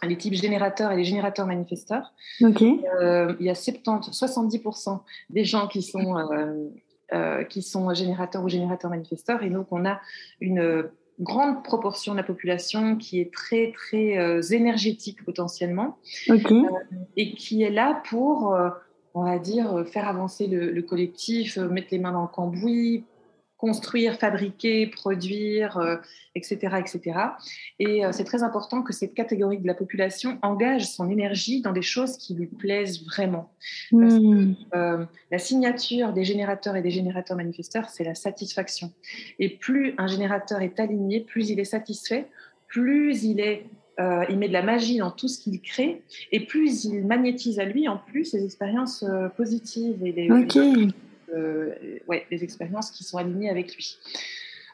les 0.03 0.17
types 0.17 0.35
générateurs 0.35 0.93
et 0.93 0.97
les 0.97 1.05
générateurs 1.05 1.47
manifesteurs. 1.47 2.12
Euh, 2.43 3.35
il 3.41 3.47
y 3.47 3.50
a 3.50 3.55
70, 3.55 4.11
70% 4.11 5.00
des 5.31 5.45
gens 5.45 5.67
qui 5.69 5.83
sont, 5.83 6.19
euh, 6.19 6.69
euh, 7.12 7.45
qui 7.45 7.62
sont 7.62 7.93
générateurs 7.95 8.45
ou 8.45 8.49
générateurs 8.49 8.91
manifesteurs. 8.91 9.43
Et 9.43 9.50
donc, 9.50 9.69
on 9.71 9.85
a 9.85 10.00
une 10.41 10.88
grande 11.21 11.65
proportion 11.65 12.12
de 12.12 12.19
la 12.19 12.25
population 12.25 12.97
qui 12.97 13.21
est 13.21 13.33
très, 13.33 13.73
très 13.73 14.41
énergétique 14.53 15.25
potentiellement 15.25 15.97
et 17.17 17.35
qui 17.35 17.62
est 17.62 17.71
là 17.71 18.03
pour, 18.11 18.55
on 19.15 19.25
va 19.25 19.38
dire, 19.38 19.87
faire 19.87 20.09
avancer 20.09 20.47
le, 20.47 20.71
le 20.71 20.83
collectif, 20.83 21.57
mettre 21.57 21.88
les 21.91 21.99
mains 21.99 22.12
dans 22.12 22.23
le 22.23 22.29
cambouis, 22.29 23.05
construire, 23.59 24.19
fabriquer, 24.19 24.87
produire, 24.87 25.99
etc., 26.35 26.59
euh, 26.73 26.79
etc. 26.79 27.19
Et 27.79 28.05
euh, 28.05 28.11
c'est 28.13 28.25
très 28.25 28.43
important 28.43 28.83
que 28.83 28.93
cette 28.93 29.15
catégorie 29.15 29.59
de 29.59 29.67
la 29.67 29.75
population 29.75 30.39
engage 30.43 30.87
son 30.87 31.09
énergie 31.11 31.63
dans 31.63 31.73
des 31.73 31.83
choses 31.83 32.19
qui 32.19 32.35
lui 32.35 32.47
plaisent 32.47 33.05
vraiment. 33.05 33.51
Hmm. 33.93 34.53
Euh, 34.75 35.05
la 35.31 35.39
signature 35.39 36.13
des 36.13 36.25
générateurs 36.25 36.77
et 36.77 36.83
des 36.83 36.91
générateurs 36.91 37.37
manifesteurs, 37.37 37.89
c'est 37.89 38.05
la 38.05 38.15
satisfaction. 38.15 38.93
Et 39.39 39.49
plus 39.49 39.95
un 39.97 40.07
générateur 40.07 40.61
est 40.61 40.79
aligné, 40.79 41.21
plus 41.21 41.49
il 41.49 41.59
est 41.59 41.65
satisfait, 41.65 42.27
plus 42.69 43.25
il 43.25 43.41
est 43.41 43.67
il 44.29 44.37
met 44.39 44.49
de 44.49 44.53
la 44.53 44.63
magie 44.63 44.99
dans 44.99 45.11
tout 45.11 45.27
ce 45.27 45.39
qu'il 45.39 45.59
crée 45.63 46.03
et 46.31 46.41
plus 46.41 46.85
il 46.85 47.07
magnétise 47.07 47.59
à 47.59 47.65
lui 47.65 47.89
en 47.89 47.97
plus 47.97 48.27
ses 48.27 48.45
expériences 48.45 49.03
positives 49.39 50.05
et 50.05 50.13
les, 50.13 50.29
euh, 51.35 51.75
ouais, 52.06 52.26
des 52.30 52.45
expériences 52.45 52.90
qui 52.90 53.04
sont 53.04 53.18
alignées 53.18 53.50
avec 53.50 53.75
lui. 53.75 53.99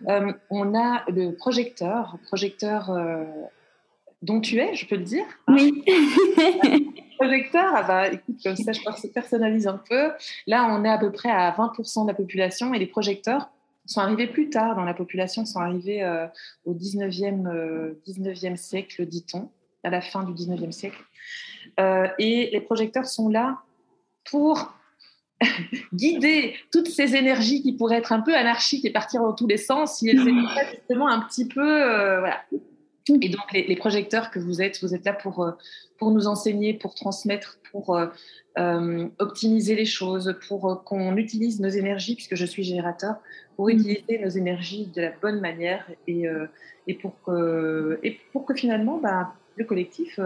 Euh, 0.09 0.33
on 0.51 0.75
a 0.75 1.05
le 1.11 1.33
projecteur, 1.33 2.19
projecteur 2.27 2.91
euh, 2.91 3.25
dont 4.21 4.41
tu 4.41 4.59
es, 4.59 4.75
je 4.75 4.87
peux 4.87 4.97
le 4.97 5.05
dire. 5.05 5.25
Hein. 5.47 5.57
Oui. 5.57 5.85
projecteur, 7.19 7.73
ah 7.75 7.83
bah, 7.85 8.09
écoute, 8.09 8.37
comme 8.43 8.57
ça 8.57 8.73
je 8.73 9.09
personnalise 9.09 9.67
un 9.67 9.79
peu. 9.79 10.11
Là, 10.47 10.69
on 10.71 10.85
est 10.85 10.89
à 10.89 10.99
peu 10.99 11.13
près 11.13 11.31
à 11.31 11.51
20% 11.53 12.03
de 12.03 12.09
la 12.09 12.15
population 12.15 12.75
et 12.75 12.79
les 12.79 12.87
projecteurs 12.87 13.51
sont 13.87 14.01
arrivés 14.01 14.27
plus 14.27 14.51
tard 14.51 14.77
dans 14.77 14.85
la 14.85 14.95
population, 14.95 15.45
sont 15.45 15.61
arrivés 15.61 16.05
au 16.65 16.75
19e, 16.75 17.95
19e 18.07 18.57
siècle, 18.57 19.07
dit-on, 19.07 19.51
à 19.83 19.91
la 19.91 20.01
fin 20.01 20.23
du 20.23 20.33
19e 20.33 20.71
siècle. 20.71 21.03
et 21.79 22.51
les 22.53 22.61
projecteurs 22.61 23.07
sont 23.07 23.29
là 23.29 23.59
pour 24.25 24.73
guider 25.95 26.55
toutes 26.71 26.89
ces 26.89 27.17
énergies 27.17 27.63
qui 27.63 27.73
pourraient 27.73 27.99
être 27.99 28.13
un 28.13 28.21
peu 28.21 28.35
anarchiques 28.35 28.85
et 28.85 28.91
partir 28.91 29.23
dans 29.23 29.33
tous 29.33 29.47
les 29.47 29.57
sens 29.57 29.99
si 29.99 30.09
elles 30.09 30.21
étaient 30.21 30.77
justement 30.77 31.09
un 31.09 31.21
petit 31.21 31.47
peu 31.47 31.83
euh, 31.83 32.21
voilà. 32.21 32.41
Et 33.09 33.29
donc 33.31 33.53
les, 33.53 33.77
projecteurs 33.77 34.31
que 34.31 34.39
vous 34.39 34.63
êtes, 34.63 34.81
vous 34.81 34.95
êtes 34.95 35.05
là 35.05 35.13
pour 35.13 35.43
euh, 35.43 35.51
pour 35.99 36.13
nous 36.13 36.29
enseigner, 36.29 36.73
pour 36.73 36.95
transmettre, 36.95 37.59
pour 37.73 37.97
euh, 37.97 39.09
optimiser 39.19 39.75
les 39.75 39.85
choses, 39.85 40.37
pour 40.47 40.85
qu'on 40.85 41.17
utilise 41.17 41.61
nos 41.61 41.69
énergies 41.69 42.15
puisque 42.15 42.37
je 42.37 42.47
suis 42.47 42.63
générateur, 42.63 43.17
pour 43.57 43.67
mm. 43.67 43.71
utiliser 43.71 44.21
nos 44.23 44.29
énergies 44.29 44.87
de 44.95 45.03
la 45.03 45.11
bonne 45.21 45.41
manière 45.41 45.85
et 46.07 46.27
et 46.87 46.95
pour 46.95 47.21
que 47.25 47.99
et 48.05 48.19
pour 48.33 48.45
que 48.45 48.55
finalement 48.55 48.99
bah, 48.99 49.35
le 49.57 49.65
collectif 49.65 50.21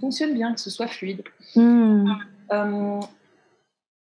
fonctionne 0.00 0.32
bien, 0.32 0.54
que 0.54 0.60
ce 0.60 0.70
soit 0.70 0.88
fluide. 0.88 1.22
Mm. 1.54 2.10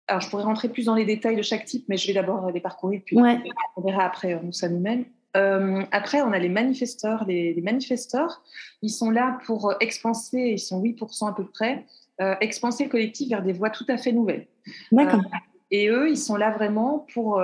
Alors, 0.08 0.22
je 0.22 0.30
pourrais 0.30 0.44
rentrer 0.44 0.70
plus 0.70 0.86
dans 0.86 0.96
les 0.96 1.06
détails 1.06 1.36
de 1.36 1.42
chaque 1.42 1.66
type, 1.66 1.86
mais 1.88 1.98
je 1.98 2.08
vais 2.08 2.14
d'abord 2.14 2.52
les 2.52 2.60
parcourir, 2.60 3.02
puis 3.06 3.18
on 3.18 3.82
verra 3.82 4.04
après 4.04 4.36
où 4.36 4.52
ça 4.52 4.70
nous 4.70 4.80
mène. 4.80 5.06
Euh, 5.36 5.84
après, 5.92 6.22
on 6.22 6.32
a 6.32 6.40
les 6.40 6.50
manifesteurs. 6.50 7.26
Les, 7.26 7.60
manifesteurs, 7.64 8.44
ils 8.82 8.90
sont 8.90 9.10
là 9.10 9.40
pour 9.46 9.74
expanser, 9.80 10.54
ils 10.54 10.60
sont 10.60 10.82
8% 10.82 11.30
à 11.30 11.34
peu 11.34 11.46
près, 11.46 11.86
euh, 12.22 12.36
expanser 12.42 12.86
le 12.86 12.90
collectif 12.90 13.30
vers 13.30 13.42
des 13.42 13.54
voies 13.54 13.70
tout 13.70 13.86
à 13.88 13.98
fait 13.98 14.12
nouvelles. 14.12 14.48
D'accord. 14.92 15.22
Euh, 15.22 15.38
et 15.72 15.90
eux, 15.90 16.10
ils 16.10 16.18
sont 16.18 16.36
là 16.36 16.52
vraiment 16.52 17.08
pour 17.14 17.42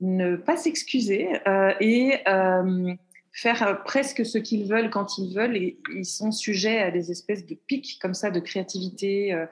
ne 0.00 0.36
pas 0.36 0.56
s'excuser 0.56 1.28
et 1.80 2.14
faire 3.34 3.66
euh, 3.66 3.74
presque 3.74 4.24
ce 4.24 4.38
qu'ils 4.38 4.66
veulent 4.66 4.90
quand 4.90 5.18
ils 5.18 5.34
veulent 5.34 5.56
et 5.56 5.76
ils 5.94 6.06
sont 6.06 6.30
sujets 6.30 6.80
à 6.80 6.90
des 6.90 7.10
espèces 7.10 7.44
de 7.44 7.54
pics 7.54 7.98
comme 8.00 8.14
ça 8.14 8.30
de 8.30 8.38
créativité, 8.38 9.34
euh, 9.34 9.46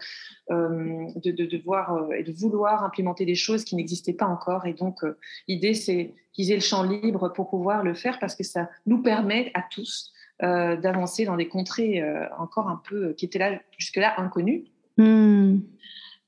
euh, 0.51 1.07
de, 1.17 1.33
de, 1.33 1.45
de, 1.45 1.59
voir 1.59 2.13
et 2.17 2.23
de 2.23 2.33
vouloir 2.33 2.85
implémenter 2.85 3.27
des 3.27 3.35
choses 3.35 3.65
qui 3.65 3.75
n'existaient 3.75 4.13
pas 4.13 4.27
encore. 4.27 4.67
Et 4.67 4.73
donc, 4.73 5.01
l'idée, 5.49 5.75
c'est 5.75 6.15
qu'ils 6.33 6.53
aient 6.53 6.57
le 6.57 6.61
champ 6.61 6.85
libre 6.85 7.33
pour 7.33 7.51
pouvoir 7.51 7.83
le 7.83 7.95
faire 7.95 8.19
parce 8.21 8.37
que 8.37 8.45
ça 8.45 8.71
nous 8.87 9.03
permet 9.03 9.51
à 9.55 9.63
tous 9.69 10.13
d'avancer 10.41 11.25
dans 11.25 11.37
des 11.37 11.47
contrées 11.47 12.03
encore 12.39 12.69
un 12.69 12.81
peu 12.89 13.13
qui 13.13 13.27
étaient 13.27 13.39
là 13.39 13.61
jusque-là 13.79 14.15
inconnues. 14.19 14.65
Hmm. 14.97 15.61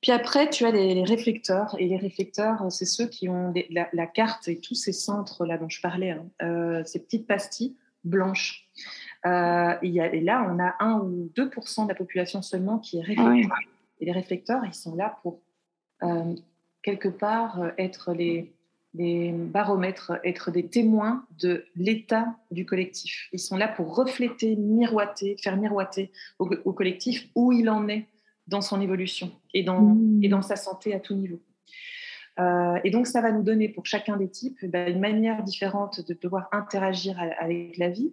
Puis 0.04 0.12
après, 0.12 0.50
tu 0.50 0.66
as 0.66 0.70
les, 0.70 1.02
réflecteurs. 1.02 1.76
Et 1.78 1.88
les 1.88 1.96
réflecteurs, 1.96 2.70
c'est 2.70 2.84
ceux 2.84 3.06
qui 3.06 3.30
ont 3.30 3.54
la, 3.70 4.06
carte 4.06 4.48
et 4.48 4.60
tous 4.60 4.74
ces 4.74 4.92
centres-là 4.92 5.56
dont 5.56 5.70
je 5.70 5.80
parlais, 5.80 6.10
hein, 6.10 6.26
euh, 6.42 6.84
ces 6.84 7.02
petites 7.02 7.26
pastilles 7.26 7.74
blanches. 8.04 8.68
Euh, 9.24 9.72
et, 9.80 10.20
là, 10.20 10.46
on 10.46 10.58
a 10.58 10.74
1 10.78 10.98
ou 10.98 11.30
2% 11.34 11.84
de 11.84 11.88
la 11.88 11.94
population 11.94 12.42
seulement 12.42 12.78
qui 12.78 12.98
est 12.98 13.00
réflecteur. 13.00 13.56
Et 13.98 14.04
les 14.04 14.12
réflecteurs, 14.12 14.62
ils 14.66 14.74
sont 14.74 14.94
là 14.94 15.16
pour, 15.22 15.40
euh, 16.02 16.34
quelque 16.82 17.08
part, 17.08 17.72
être 17.78 18.12
les, 18.12 18.52
les 18.92 19.32
baromètres, 19.32 20.20
être 20.22 20.50
des 20.50 20.66
témoins 20.66 21.24
de 21.40 21.64
l'état 21.76 22.36
du 22.50 22.66
collectif. 22.66 23.30
Ils 23.32 23.38
sont 23.38 23.56
là 23.56 23.68
pour 23.68 23.96
refléter, 23.96 24.54
miroiter, 24.54 25.38
faire 25.42 25.56
miroiter 25.56 26.12
au 26.38 26.74
collectif 26.74 27.26
où 27.34 27.52
il 27.52 27.70
en 27.70 27.88
est 27.88 28.06
dans 28.46 28.60
son 28.60 28.80
évolution 28.80 29.32
et 29.52 29.62
dans, 29.62 29.96
et 30.22 30.28
dans 30.28 30.38
mmh. 30.38 30.42
sa 30.42 30.56
santé 30.56 30.94
à 30.94 31.00
tout 31.00 31.14
niveau. 31.14 31.40
Euh, 32.40 32.78
et 32.84 32.90
donc, 32.90 33.06
ça 33.06 33.20
va 33.20 33.30
nous 33.30 33.42
donner 33.42 33.68
pour 33.68 33.86
chacun 33.86 34.16
des 34.16 34.28
types 34.28 34.64
ben, 34.64 34.92
une 34.92 35.00
manière 35.00 35.42
différente 35.42 36.06
de 36.06 36.14
devoir 36.20 36.48
interagir 36.52 37.18
avec 37.38 37.76
la 37.78 37.90
vie. 37.90 38.12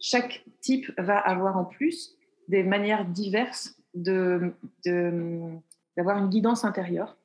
Chaque 0.00 0.44
type 0.60 0.90
va 0.98 1.18
avoir 1.18 1.56
en 1.56 1.64
plus 1.64 2.16
des 2.48 2.62
manières 2.62 3.04
diverses 3.04 3.76
d'avoir 3.94 4.52
de, 4.86 6.22
une 6.22 6.28
guidance 6.28 6.64
intérieure. 6.64 7.16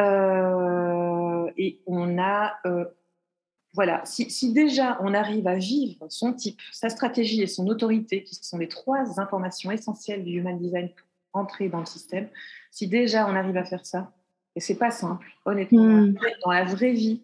Euh, 0.00 1.50
et 1.56 1.80
on 1.86 2.18
a, 2.18 2.58
euh, 2.66 2.84
voilà, 3.74 4.02
si, 4.04 4.30
si, 4.30 4.52
déjà 4.52 4.98
on 5.02 5.14
arrive 5.14 5.46
à 5.46 5.56
vivre 5.56 6.06
son 6.10 6.32
type, 6.32 6.60
sa 6.72 6.88
stratégie 6.90 7.42
et 7.42 7.46
son 7.46 7.66
autorité, 7.68 8.22
qui 8.22 8.34
sont 8.34 8.58
les 8.58 8.68
trois 8.68 9.18
informations 9.18 9.70
essentielles 9.70 10.24
du 10.24 10.38
Human 10.38 10.58
Design 10.58 10.90
entrer 11.32 11.68
dans 11.68 11.80
le 11.80 11.86
système. 11.86 12.28
Si 12.70 12.86
déjà 12.86 13.26
on 13.26 13.34
arrive 13.34 13.56
à 13.56 13.64
faire 13.64 13.86
ça, 13.86 14.12
et 14.54 14.60
c'est 14.60 14.76
pas 14.76 14.90
simple, 14.90 15.26
honnêtement, 15.46 15.82
hmm. 15.82 16.14
dans 16.44 16.50
la 16.50 16.64
vraie 16.64 16.92
vie, 16.92 17.22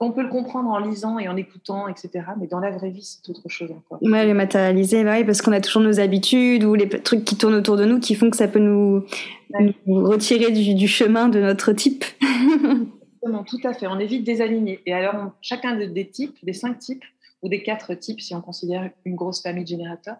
on 0.00 0.12
peut 0.12 0.22
le 0.22 0.28
comprendre 0.28 0.70
en 0.70 0.78
lisant 0.78 1.18
et 1.18 1.28
en 1.28 1.36
écoutant, 1.36 1.88
etc. 1.88 2.24
Mais 2.38 2.46
dans 2.46 2.60
la 2.60 2.70
vraie 2.70 2.90
vie, 2.90 3.02
c'est 3.02 3.28
autre 3.30 3.48
chose 3.48 3.70
encore. 3.72 3.98
Ouais, 4.00 4.24
les 4.24 4.34
matérialiser, 4.34 5.02
bah 5.02 5.14
oui, 5.16 5.24
parce 5.24 5.42
qu'on 5.42 5.50
a 5.50 5.60
toujours 5.60 5.82
nos 5.82 5.98
habitudes 5.98 6.62
ou 6.62 6.74
les 6.74 6.88
trucs 6.88 7.24
qui 7.24 7.36
tournent 7.36 7.56
autour 7.56 7.76
de 7.76 7.84
nous 7.84 7.98
qui 7.98 8.14
font 8.14 8.30
que 8.30 8.36
ça 8.36 8.46
peut 8.46 8.60
nous, 8.60 9.04
retirer 9.86 10.52
du, 10.52 10.86
chemin 10.86 11.28
de 11.28 11.40
notre 11.40 11.72
type. 11.72 12.04
Exactement, 13.22 13.44
tout 13.44 13.60
à 13.64 13.74
fait. 13.74 13.86
On 13.86 13.98
évite 13.98 14.24
des 14.24 14.40
alignés. 14.40 14.80
Et 14.86 14.92
alors, 14.92 15.32
chacun 15.40 15.76
des 15.76 16.08
types, 16.08 16.36
des 16.42 16.52
cinq 16.52 16.78
types, 16.78 17.04
ou 17.42 17.48
des 17.48 17.62
quatre 17.62 17.94
types, 17.94 18.20
si 18.20 18.34
on 18.34 18.40
considère 18.40 18.90
une 19.04 19.14
grosse 19.14 19.42
famille 19.42 19.64
de 19.64 19.68
générateurs, 19.68 20.16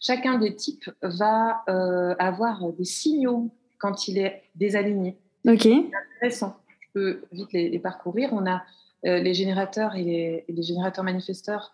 chacun 0.00 0.38
des 0.38 0.54
types 0.54 0.90
va 1.02 1.62
euh, 1.68 2.14
avoir 2.18 2.72
des 2.72 2.84
signaux 2.84 3.50
quand 3.78 4.08
il 4.08 4.18
est 4.18 4.42
désaligné. 4.54 5.16
Ok. 5.46 5.62
C'est 5.62 5.90
intéressant. 6.18 6.56
Je 6.80 6.86
peux 6.94 7.22
vite 7.32 7.52
les, 7.52 7.78
parcourir. 7.78 8.30
On 8.32 8.46
a 8.46 8.62
euh, 9.06 9.18
les 9.18 9.34
générateurs 9.34 9.96
et 9.96 10.44
les, 10.48 10.62
générateurs 10.62 11.04
manifesteurs. 11.04 11.72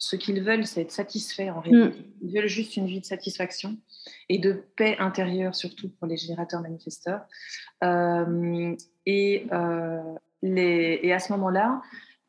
Ce 0.00 0.16
qu'ils 0.16 0.42
veulent, 0.42 0.66
c'est 0.66 0.80
être 0.80 0.90
satisfaits 0.90 1.50
en 1.54 1.60
réalité. 1.60 2.00
Mm. 2.00 2.04
Ils 2.22 2.34
veulent 2.34 2.48
juste 2.48 2.76
une 2.76 2.86
vie 2.86 3.00
de 3.00 3.04
satisfaction 3.04 3.76
et 4.28 4.38
de 4.38 4.64
paix 4.74 4.96
intérieure, 4.98 5.54
surtout 5.54 5.90
pour 5.90 6.08
les 6.08 6.16
générateurs 6.16 6.62
manifesteurs. 6.62 7.20
Euh, 7.84 8.74
et, 9.04 9.46
les, 10.42 11.00
et 11.02 11.12
à 11.12 11.18
ce 11.18 11.32
moment-là, 11.32 11.82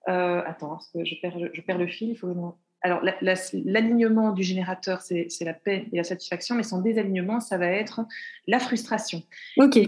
euh, 0.10 0.42
attends, 0.46 0.80
je 0.96 1.16
perds, 1.22 1.38
je 1.54 1.62
perds 1.62 1.78
le 1.78 1.88
fil. 1.88 2.10
Il 2.10 2.18
faut 2.18 2.58
Alors, 2.82 3.02
l'alignement 3.22 4.32
du 4.32 4.44
générateur, 4.44 5.02
c'est 5.02 5.30
la 5.42 5.54
paix 5.54 5.88
et 5.92 5.98
la 5.98 6.04
satisfaction, 6.04 6.56
mais 6.56 6.64
son 6.64 6.82
désalignement, 6.82 7.40
ça 7.40 7.58
va 7.58 7.68
être 7.68 8.02
la 8.48 8.60
frustration. 8.60 9.24
Ok. 9.58 9.80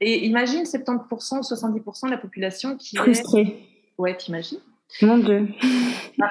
Et 0.00 0.26
imagine 0.26 0.62
70% 0.62 1.38
ou 1.38 1.40
70% 1.40 2.06
de 2.06 2.10
la 2.10 2.18
population 2.18 2.76
qui 2.76 2.96
Frustrée. 2.96 3.40
est... 3.40 3.68
Ouais, 3.98 4.16
t'imagines? 4.16 4.60
Mon 5.02 5.18
Dieu. 5.18 5.48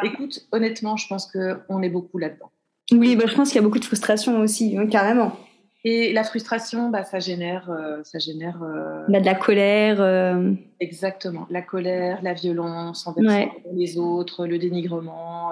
Écoute, 0.04 0.48
honnêtement, 0.52 0.98
je 0.98 1.08
pense 1.08 1.32
qu'on 1.32 1.82
est 1.82 1.90
beaucoup 1.90 2.18
là-dedans. 2.18 2.52
Oui, 2.92 3.16
bah, 3.16 3.26
je 3.28 3.36
pense 3.36 3.50
qu'il 3.50 3.58
y 3.58 3.60
a 3.60 3.64
beaucoup 3.64 3.80
de 3.80 3.86
frustration 3.86 4.40
aussi, 4.40 4.78
carrément. 4.90 5.38
Et 5.84 6.12
la 6.12 6.24
frustration, 6.26 6.90
bah, 6.90 7.04
ça 7.04 7.20
génère, 7.20 7.70
euh, 7.70 8.02
ça 8.04 8.20
génère 8.20 8.62
euh, 8.62 9.06
bah, 9.08 9.22
de 9.22 9.26
la 9.26 9.36
colère. 9.36 10.02
Euh. 10.02 10.52
Exactement, 10.80 11.48
la 11.50 11.62
colère, 11.62 12.20
la 12.24 12.34
violence 12.34 13.08
envers 13.08 13.50
les 13.74 13.98
autres, 13.98 14.48
le 14.48 14.58
dénigrement, 14.58 15.52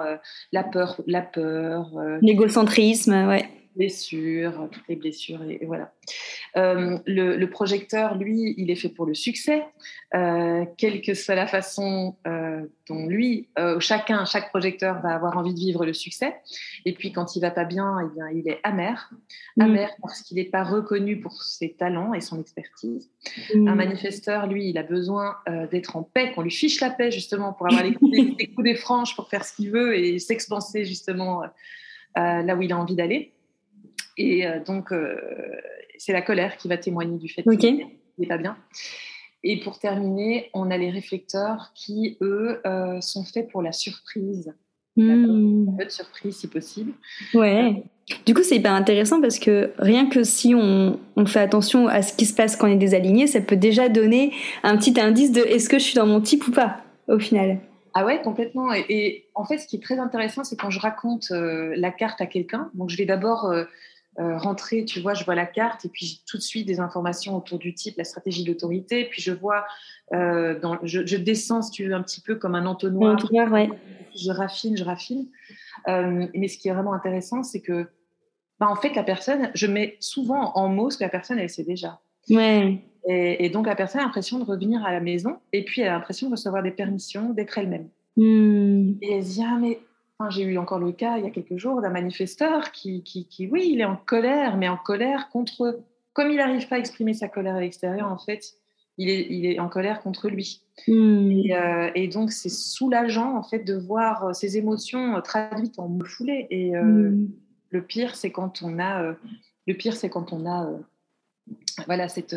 la 0.52 0.62
peur, 0.62 1.00
la 1.06 1.22
peur. 1.22 1.90
L'égocentrisme, 2.20 3.26
ouais. 3.28 3.48
Blessures, 3.76 4.68
toutes 4.72 4.88
les 4.88 4.96
blessures, 4.96 5.42
et, 5.44 5.64
voilà. 5.66 5.92
Euh, 6.56 6.98
le, 7.06 7.44
projecteur, 7.46 8.16
lui, 8.16 8.54
il 8.56 8.70
est 8.70 8.76
fait 8.76 8.88
pour 8.88 9.06
le 9.06 9.14
succès, 9.14 9.64
euh, 10.14 10.64
quelle 10.78 11.02
que 11.02 11.12
soit 11.14 11.34
la 11.34 11.46
façon 11.46 12.16
euh, 12.26 12.62
dont 12.88 13.06
lui, 13.06 13.48
chacun, 13.80 14.24
chaque 14.24 14.48
projecteur 14.48 15.00
va 15.02 15.14
avoir 15.14 15.36
envie 15.36 15.52
de 15.52 15.58
vivre 15.58 15.84
le 15.84 15.92
succès. 15.92 16.34
Et 16.84 16.94
puis 16.94 17.12
quand 17.12 17.36
il 17.36 17.40
va 17.40 17.50
pas 17.50 17.64
bien, 17.64 17.98
eh 18.00 18.14
bien 18.14 18.28
il 18.30 18.48
est 18.48 18.60
amer, 18.62 19.10
mm. 19.56 19.62
amer 19.62 19.90
parce 20.00 20.22
qu'il 20.22 20.36
n'est 20.36 20.44
pas 20.44 20.64
reconnu 20.64 21.20
pour 21.20 21.42
ses 21.42 21.72
talents 21.72 22.14
et 22.14 22.20
son 22.20 22.40
expertise. 22.40 23.10
Mm. 23.54 23.68
Un 23.68 23.74
manifesteur, 23.74 24.46
lui, 24.46 24.70
il 24.70 24.78
a 24.78 24.82
besoin 24.82 25.36
d'être 25.70 25.96
en 25.96 26.02
paix, 26.02 26.32
qu'on 26.34 26.42
lui 26.42 26.50
fiche 26.50 26.80
la 26.80 26.90
paix 26.90 27.10
justement 27.10 27.52
pour 27.52 27.66
avoir 27.66 27.82
les 27.82 27.94
coups 27.94 28.64
des 28.64 28.74
franches, 28.74 29.14
pour 29.14 29.28
faire 29.28 29.44
ce 29.44 29.54
qu'il 29.54 29.70
veut 29.70 29.98
et 29.98 30.18
s'expanser 30.18 30.84
justement 30.84 31.42
là 32.14 32.56
où 32.56 32.62
il 32.62 32.72
a 32.72 32.78
envie 32.78 32.96
d'aller. 32.96 33.35
Et 34.16 34.46
euh, 34.46 34.60
donc, 34.64 34.92
euh, 34.92 35.16
c'est 35.98 36.12
la 36.12 36.22
colère 36.22 36.56
qui 36.56 36.68
va 36.68 36.76
témoigner 36.76 37.18
du 37.18 37.28
fait 37.28 37.42
qu'il 37.42 37.86
n'est 38.18 38.26
pas 38.26 38.38
bien. 38.38 38.56
Et 39.42 39.60
pour 39.60 39.78
terminer, 39.78 40.50
on 40.54 40.70
a 40.70 40.78
les 40.78 40.90
réflecteurs 40.90 41.72
qui, 41.74 42.16
eux, 42.20 42.60
euh, 42.66 43.00
sont 43.00 43.24
faits 43.24 43.48
pour 43.50 43.62
la 43.62 43.72
surprise. 43.72 44.54
Hmm. 44.96 45.68
Un 45.68 45.76
peu 45.76 45.84
de 45.84 45.90
surprise 45.90 46.36
si 46.36 46.48
possible. 46.48 46.92
Ouais. 47.34 47.82
Du 48.24 48.32
coup, 48.32 48.42
c'est 48.42 48.56
hyper 48.56 48.72
intéressant 48.72 49.20
parce 49.20 49.38
que 49.38 49.72
rien 49.78 50.08
que 50.08 50.22
si 50.22 50.54
on, 50.54 50.98
on, 51.16 51.26
fait 51.26 51.40
attention 51.40 51.86
à 51.86 52.00
ce 52.00 52.14
qui 52.14 52.24
se 52.24 52.34
passe 52.34 52.56
quand 52.56 52.68
on 52.68 52.72
est 52.72 52.76
désaligné, 52.76 53.26
ça 53.26 53.40
peut 53.40 53.56
déjà 53.56 53.88
donner 53.90 54.32
un 54.62 54.76
petit 54.78 54.98
indice 54.98 55.32
de 55.32 55.42
est-ce 55.42 55.68
que 55.68 55.78
je 55.78 55.84
suis 55.84 55.96
dans 55.96 56.06
mon 56.06 56.20
type 56.20 56.46
ou 56.48 56.50
pas, 56.50 56.78
au 57.08 57.18
final. 57.18 57.58
Ah 57.92 58.06
ouais, 58.06 58.22
complètement. 58.22 58.72
Et, 58.72 59.26
en 59.34 59.44
fait, 59.44 59.58
ce 59.58 59.66
qui 59.66 59.76
est 59.76 59.82
très 59.82 59.98
intéressant, 59.98 60.44
c'est 60.44 60.56
quand 60.56 60.70
je 60.70 60.78
raconte 60.78 61.30
la 61.30 61.90
carte 61.90 62.20
à 62.20 62.26
quelqu'un. 62.26 62.70
Donc, 62.74 62.90
je 62.90 62.96
vais 62.96 63.06
d'abord 63.06 63.46
euh, 63.46 63.64
rentrer, 64.18 64.84
tu 64.84 65.00
vois, 65.00 65.14
je 65.14 65.24
vois 65.24 65.34
la 65.34 65.46
carte 65.46 65.84
et 65.84 65.88
puis 65.88 66.22
tout 66.26 66.36
de 66.36 66.42
suite 66.42 66.66
des 66.66 66.80
informations 66.80 67.36
autour 67.36 67.58
du 67.58 67.74
type, 67.74 67.96
la 67.98 68.04
stratégie 68.04 68.44
d'autorité. 68.44 69.04
Puis 69.04 69.20
je 69.20 69.32
vois, 69.32 69.66
euh, 70.12 70.58
dans, 70.58 70.78
je, 70.82 71.16
descends, 71.16 71.62
si 71.62 71.70
tu 71.70 71.84
veux, 71.86 71.94
un 71.94 72.02
petit 72.02 72.20
peu 72.20 72.36
comme 72.36 72.54
un 72.54 72.66
entonnoir. 72.66 73.18
Je 74.14 74.30
raffine, 74.30 74.76
je 74.76 74.84
raffine. 74.84 75.26
Euh, 75.88 76.26
mais 76.34 76.48
ce 76.48 76.58
qui 76.58 76.68
est 76.68 76.72
vraiment 76.72 76.94
intéressant, 76.94 77.42
c'est 77.42 77.60
que, 77.60 77.86
bah, 78.58 78.68
en 78.68 78.76
fait, 78.76 78.94
la 78.94 79.02
personne, 79.02 79.50
je 79.54 79.66
mets 79.66 79.96
souvent 80.00 80.52
en 80.56 80.68
mots 80.68 80.90
ce 80.90 80.98
que 80.98 81.04
la 81.04 81.10
personne, 81.10 81.38
elle 81.38 81.50
sait 81.50 81.64
déjà. 81.64 82.00
Ouais. 82.30 82.82
Et, 83.08 83.50
donc, 83.50 83.66
la 83.66 83.76
personne 83.76 84.00
a 84.00 84.04
l'impression 84.04 84.38
de 84.38 84.44
revenir 84.44 84.84
à 84.84 84.90
la 84.90 85.00
maison 85.00 85.36
et 85.52 85.64
puis 85.64 85.80
elle 85.80 85.88
a 85.88 85.92
l'impression 85.92 86.26
de 86.26 86.32
recevoir 86.32 86.62
des 86.62 86.72
permissions, 86.72 87.30
d'être 87.30 87.56
elle-même. 87.56 87.88
Hmm. 88.16 88.94
Et 89.00 89.12
elle 89.12 89.24
se 89.24 89.34
dit, 89.34 89.44
ah, 89.46 89.58
mais 89.60 89.78
j'ai 90.30 90.42
eu 90.42 90.58
encore 90.58 90.78
le 90.78 90.92
cas 90.92 91.18
il 91.18 91.24
y 91.24 91.26
a 91.26 91.30
quelques 91.30 91.56
jours 91.56 91.80
d'un 91.82 91.90
manifesteur 91.90 92.72
qui, 92.72 93.02
qui, 93.02 93.26
qui, 93.26 93.46
oui, 93.46 93.70
il 93.72 93.80
est 93.80 93.84
en 93.84 93.96
colère, 93.96 94.56
mais 94.56 94.68
en 94.68 94.76
colère 94.76 95.28
contre. 95.28 95.80
Comme 96.12 96.30
il 96.30 96.36
n'arrive 96.36 96.66
pas 96.68 96.76
à 96.76 96.78
exprimer 96.78 97.12
sa 97.12 97.28
colère 97.28 97.56
à 97.56 97.60
l'extérieur, 97.60 98.10
en 98.10 98.16
fait, 98.16 98.54
il 98.96 99.10
est, 99.10 99.26
il 99.28 99.44
est 99.44 99.58
en 99.58 99.68
colère 99.68 100.00
contre 100.00 100.30
lui. 100.30 100.62
Hmm. 100.88 101.42
Euh, 101.50 101.90
et, 101.94 102.08
donc, 102.08 102.32
c'est 102.32 102.48
soulageant, 102.48 103.36
en 103.36 103.42
fait, 103.42 103.58
de 103.58 103.74
voir 103.74 104.34
ses 104.34 104.56
émotions 104.56 105.20
traduites 105.20 105.78
en 105.78 105.88
mots 105.88 106.06
foulés. 106.06 106.46
Et 106.48 106.74
euh, 106.74 107.10
hmm. 107.10 107.28
le 107.68 107.82
pire, 107.82 108.16
c'est 108.16 108.32
quand 108.32 108.62
on 108.62 108.78
a. 108.78 109.14
le 109.66 109.74
pire, 109.74 109.94
c'est 109.94 110.08
quand 110.08 110.32
on 110.32 110.46
a. 110.46 110.70
voilà, 111.84 112.08
cette, 112.08 112.34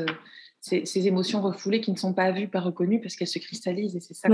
ces, 0.60 0.86
ces, 0.86 1.08
émotions 1.08 1.42
refoulées 1.42 1.80
qui 1.80 1.94
ne 1.94 1.98
sont 1.98 2.14
pas 2.14 2.32
vues, 2.32 2.50
pas 2.50 2.60
reconnues, 2.60 3.00
parce 3.00 3.16
qu'elles 3.16 3.28
se 3.28 3.40
cristallisent. 3.40 3.96
Et 3.96 4.02
c'est 4.02 4.14
ça, 4.14 4.28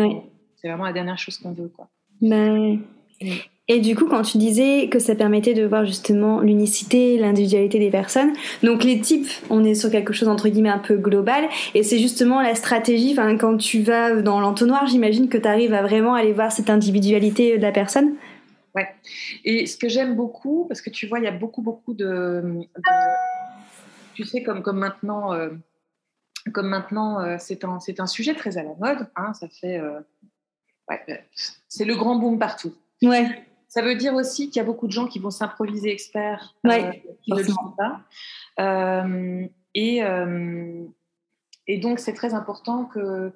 c'est 0.56 0.68
vraiment 0.68 0.86
la 0.86 0.94
dernière 0.94 1.20
chose 1.20 1.38
qu'on 1.38 1.52
veut. 1.52 1.70
Quoi. 1.70 1.88
Mais 2.20 2.80
et 3.68 3.80
du 3.80 3.96
coup, 3.96 4.06
quand 4.06 4.22
tu 4.22 4.38
disais 4.38 4.90
que 4.90 5.00
ça 5.00 5.16
permettait 5.16 5.56
de 5.56 5.66
voir 5.66 5.86
justement 5.86 6.42
l'unicité, 6.42 7.18
l'individualité 7.18 7.80
des 7.80 7.90
personnes, 7.90 8.34
donc 8.62 8.84
les 8.84 9.00
types, 9.00 9.28
on 9.50 9.64
est 9.64 9.74
sur 9.74 9.90
quelque 9.90 10.14
chose 10.14 10.28
entre 10.28 10.50
guillemets 10.50 10.70
un 10.70 10.80
peu 10.80 10.98
global, 10.98 11.50
et 11.74 11.82
c'est 11.82 11.98
justement 11.98 12.42
la 12.42 12.54
stratégie, 12.54 13.16
quand 13.40 13.58
tu 13.58 13.82
vas 13.82 14.22
dans 14.22 14.40
l'entonnoir, 14.40 14.86
j'imagine 14.86 15.30
que 15.30 15.38
tu 15.38 15.48
arrives 15.48 15.74
à 15.74 15.82
vraiment 15.82 16.14
aller 16.14 16.32
voir 16.32 16.52
cette 16.52 16.70
individualité 16.70 17.58
de 17.58 17.62
la 17.64 17.72
personne. 17.72 18.16
Ouais. 18.76 18.94
Et 19.46 19.66
ce 19.66 19.78
que 19.78 19.90
j'aime 19.90 20.16
beaucoup, 20.16 20.66
parce 20.68 20.82
que 20.82 20.92
tu 20.92 21.08
vois, 21.08 21.20
il 21.20 21.26
y 21.26 21.28
a 21.28 21.32
beaucoup, 21.32 21.62
beaucoup 21.62 21.94
de. 21.96 22.44
tu 24.14 24.26
sais, 24.26 24.44
comme, 24.44 24.62
comme 24.62 24.78
maintenant, 24.78 25.34
euh, 25.34 25.50
maintenant 26.58 27.20
euh, 27.22 27.38
c'est 27.40 27.64
un, 27.64 27.80
un, 27.98 28.08
sujet 28.08 28.36
très 28.36 28.58
à 28.58 28.64
la 28.64 28.76
mode, 28.76 29.08
hein, 29.16 29.34
ça 29.34 29.48
fait. 29.48 29.80
Euh, 29.80 30.02
ouais, 30.90 31.26
c'est 31.68 31.86
le 31.86 31.96
grand 31.96 32.18
boom 32.18 32.38
partout. 32.38 32.76
Ouais. 33.02 33.46
Ça 33.68 33.82
veut 33.82 33.96
dire 33.96 34.14
aussi 34.14 34.50
qu'il 34.50 34.58
y 34.58 34.60
a 34.62 34.64
beaucoup 34.64 34.88
de 34.88 34.94
gens 34.94 35.06
qui 35.06 35.20
vont 35.20 35.32
s'improviser 35.32 35.92
experts, 35.92 36.56
euh, 36.66 36.92
qui 37.24 37.34
ne 37.34 37.38
le 37.40 37.44
sont 37.44 37.74
pas. 37.78 38.02
Euh, 38.60 39.46
et, 39.74 40.02
euh, 40.02 40.86
et 41.68 41.78
donc, 41.78 42.00
c'est 42.00 42.14
très 42.14 42.34
important 42.34 42.86
que 42.86 43.34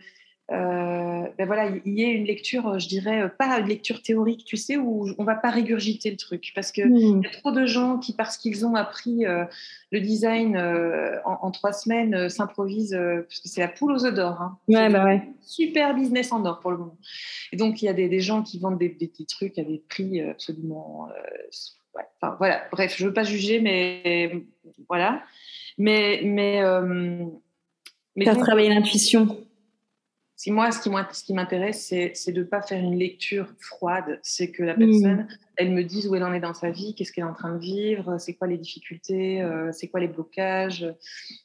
ben 0.50 1.46
voilà, 1.46 1.70
il 1.86 1.94
y 1.94 2.04
ait 2.04 2.12
une 2.12 2.26
lecture, 2.26 2.80
je 2.80 2.88
dirais, 2.88 3.32
pas 3.38 3.60
une 3.60 3.68
lecture 3.68 4.02
théorique, 4.02 4.46
tu 4.46 4.58
sais, 4.58 4.78
où 4.78 5.08
on 5.18 5.24
va 5.24 5.36
pas 5.36 5.52
régurgiter 5.52 6.10
le 6.10 6.18
truc. 6.18 6.52
Parce 6.56 6.72
qu'il 6.72 6.88
mmh. 6.88 7.22
y 7.24 7.28
a 7.28 7.30
trop 7.30 7.52
de 7.52 7.66
gens 7.66 7.98
qui, 7.98 8.14
parce 8.14 8.38
qu'ils 8.38 8.66
ont 8.66 8.76
appris 8.76 9.26
euh, 9.26 9.46
le 9.92 10.02
design 10.02 10.58
euh, 10.58 11.18
en, 11.24 11.52
trois 11.52 11.72
semaines, 11.72 12.30
s'improvisent, 12.30 13.00
parce 13.28 13.40
que 13.40 13.48
c'est 13.48 13.62
la 13.62 13.68
poule 13.68 13.92
aux 13.92 14.06
œufs 14.06 14.14
d'or. 14.14 14.42
Hein. 14.42 14.58
Ouais, 14.68 14.90
bah 14.90 15.06
ouais. 15.06 15.22
Super 15.42 15.96
business 15.96 16.32
en 16.32 16.44
or 16.46 16.60
pour 16.60 16.72
le 16.72 16.78
moment. 16.78 16.98
Et 17.52 17.58
donc, 17.58 17.82
il 17.82 17.86
y 17.86 17.90
a 17.90 17.94
des, 17.94 18.10
des 18.10 18.20
gens 18.20 18.42
qui 18.42 18.60
vendent 18.60 18.80
des, 18.80 18.90
des, 18.90 19.10
trucs 19.26 19.58
à 19.60 19.64
des 19.64 19.84
prix 19.88 20.22
absolument. 20.22 21.10
enfin, 22.22 22.36
voilà, 22.40 22.64
bref, 22.72 22.96
je 22.98 23.06
veux 23.06 23.14
pas 23.14 23.24
juger, 23.24 23.62
mais 23.62 24.44
voilà. 24.88 25.22
Mais. 25.78 26.22
mais, 26.24 26.62
mais 28.16 28.26
Faire 28.26 28.38
travailler 28.38 28.70
l'intuition 28.70 29.38
si 30.40 30.52
moi, 30.52 30.72
ce 30.72 30.80
qui 31.26 31.34
m'intéresse, 31.34 31.94
c'est 32.14 32.32
de 32.32 32.40
ne 32.40 32.46
pas 32.46 32.62
faire 32.62 32.82
une 32.82 32.98
lecture 32.98 33.54
froide. 33.60 34.22
C'est 34.24 34.52
que 34.52 34.64
la 34.64 34.74
personne, 34.74 35.28
elle 35.58 35.72
me 35.72 35.84
dise 35.84 36.08
où 36.08 36.16
elle 36.16 36.24
en 36.24 36.32
est 36.32 36.40
dans 36.40 36.54
sa 36.54 36.72
vie, 36.72 36.96
qu'est-ce 36.96 37.12
qu'elle 37.12 37.26
est 37.26 37.28
en 37.28 37.34
train 37.34 37.54
de 37.54 37.60
vivre, 37.60 38.18
c'est 38.20 38.36
quoi 38.36 38.48
les 38.48 38.58
difficultés, 38.58 39.42
euh, 39.42 39.74
c'est 39.74 39.90
quoi 39.90 40.00
les 40.00 40.08
blocages, 40.08 40.88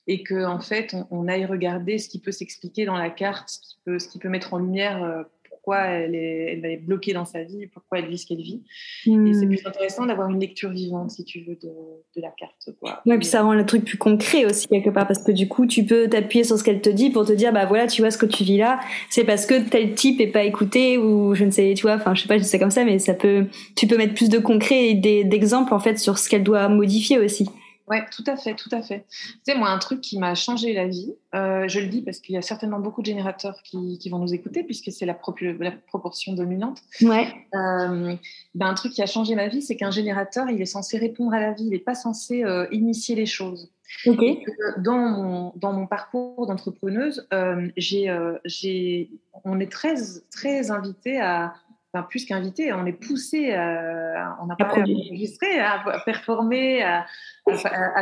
et 0.07 0.23
que 0.23 0.45
en 0.45 0.61
fait, 0.61 0.95
on, 1.11 1.27
aille 1.27 1.45
regarder 1.45 1.99
ce 1.99 2.09
qui 2.09 2.21
peut 2.21 2.31
s'expliquer 2.31 2.85
dans 2.85 2.97
la 2.97 3.11
carte, 3.11 3.49
ce 3.49 3.59
qui 3.59 3.79
peut, 3.85 3.99
ce 3.99 4.07
qui 4.07 4.21
peut 4.21 4.29
mettre 4.29 4.55
en 4.55 4.59
lumière 4.59 5.03
euh, 5.03 5.25
pourquoi 5.65 5.85
elle 5.87 6.15
est, 6.15 6.53
elle 6.53 6.65
est 6.67 6.77
bloquée 6.77 7.15
dans 7.15 7.25
sa 7.25 7.43
vie, 7.43 7.67
pourquoi 7.69 7.99
elle 7.99 8.09
vit 8.09 8.19
ce 8.19 8.27
qu'elle 8.27 8.43
vit. 8.43 8.63
Et 9.07 9.11
c'est 9.33 9.47
hmm. 9.47 9.49
plus 9.49 9.67
intéressant 9.67 10.05
d'avoir 10.05 10.29
une 10.29 10.39
lecture 10.39 10.69
vivante, 10.69 11.11
si 11.11 11.25
tu 11.25 11.41
veux, 11.41 11.55
de, 11.55 11.71
de 12.17 12.21
la 12.21 12.29
carte. 12.29 12.69
Quoi. 12.81 13.01
Ouais, 13.07 13.17
puis 13.17 13.27
ça 13.27 13.43
rend 13.43 13.55
le 13.55 13.65
truc 13.65 13.83
plus 13.87 13.97
concret 13.97 14.45
aussi, 14.45 14.69
quelque 14.69 14.91
part, 14.91 15.07
parce 15.07 15.23
que 15.23 15.33
du 15.33 15.49
coup, 15.49 15.67
tu 15.67 15.85
peux 15.85 16.07
t'appuyer 16.07 16.45
sur 16.45 16.59
ce 16.59 16.65
qu'elle 16.65 16.83
te 16.83 16.91
dit 16.91 17.09
pour 17.09 17.25
te 17.25 17.33
dire, 17.33 17.51
bah 17.51 17.65
voilà, 17.65 17.87
tu 17.87 18.03
vois 18.03 18.11
ce 18.11 18.19
que 18.19 18.27
tu 18.27 18.45
vis 18.45 18.59
là, 18.59 18.79
c'est 19.09 19.25
parce 19.25 19.47
que 19.47 19.67
tel 19.67 19.95
type 19.95 20.21
est 20.21 20.27
pas 20.27 20.45
écouté, 20.45 20.99
ou 20.99 21.35
je 21.35 21.47
ne 21.47 21.51
sais, 21.51 21.73
tu 21.75 21.83
vois, 21.83 21.95
enfin, 21.95 22.15
je 22.15 22.21
sais 22.21 22.29
pas, 22.29 22.37
je 22.37 22.43
sais 22.43 22.59
comme 22.59 22.71
ça, 22.71 22.85
mais 22.85 22.99
ça 22.99 23.15
peut, 23.15 23.47
tu 23.75 23.87
peux 23.87 23.97
mettre 23.97 24.13
plus 24.13 24.29
de 24.29 24.39
concret 24.39 24.89
et 24.89 25.25
d'exemples, 25.25 25.73
en 25.73 25.81
fait, 25.81 25.99
sur 25.99 26.19
ce 26.19 26.29
qu'elle 26.29 26.45
doit 26.45 26.69
modifier 26.69 27.19
aussi. 27.19 27.49
Oui, 27.87 27.99
tout 28.11 28.25
à 28.27 28.37
fait, 28.37 28.55
tout 28.55 28.71
à 28.73 28.81
fait. 28.81 29.05
Tu 29.11 29.39
sais, 29.45 29.55
moi, 29.55 29.69
un 29.69 29.79
truc 29.79 30.01
qui 30.01 30.19
m'a 30.19 30.35
changé 30.35 30.73
la 30.73 30.87
vie, 30.87 31.13
euh, 31.35 31.69
je 31.69 31.81
le 31.81 31.87
dis 31.87 32.01
parce 32.01 32.19
qu'il 32.19 32.35
y 32.35 32.39
a 32.39 32.43
certainement 32.43 32.79
beaucoup 32.79 33.03
de 33.03 33.07
générateurs 33.07 33.63
qui, 33.63 33.99
qui 33.99 34.09
vont 34.09 34.19
nous 34.19 34.33
écouter, 34.33 34.63
puisque 34.65 34.91
c'est 34.91 35.05
la, 35.05 35.19
la, 35.61 35.71
proportion 35.71 36.33
dominante. 36.33 36.81
Ouais. 37.03 37.27
Euh, 37.55 38.15
ben, 38.55 38.67
un 38.67 38.75
truc 38.75 38.93
qui 38.93 39.03
a 39.03 39.07
changé 39.07 39.35
ma 39.35 39.49
vie, 39.49 39.61
c'est 39.61 39.77
qu'un 39.77 39.91
générateur, 39.91 40.49
il 40.49 40.63
est 40.63 40.67
censé 40.67 40.97
répondre 40.97 41.35
à 41.35 41.41
la 41.41 41.53
vie, 41.53 41.65
il 41.65 41.71
n'est 41.71 41.79
pas 41.79 41.95
censé 41.95 42.43
euh, 42.43 42.67
initier 42.73 43.15
les 43.17 43.27
choses. 43.27 43.71
Okay. 44.07 44.43
dans, 44.79 44.97
mon, 44.97 45.53
dans 45.57 45.73
mon 45.75 45.87
parcours 45.87 46.47
d'entrepreneuse, 46.47 47.29
j'ai, 47.77 49.11
on 49.45 49.61
est 49.61 49.71
très, 49.71 49.95
très 50.31 50.71
invité 50.71 51.21
à 51.21 51.55
plus 52.03 52.25
qu'invité, 52.25 52.73
on 52.73 52.85
est 52.87 52.93
poussé, 52.93 53.53
à, 53.53 54.37
on 54.43 54.51
a 54.51 54.57
pas 54.57 54.67
à 54.67 54.81
enregistrer, 54.81 55.61
à, 55.61 56.03
performer, 56.05 56.83
à, 56.83 57.07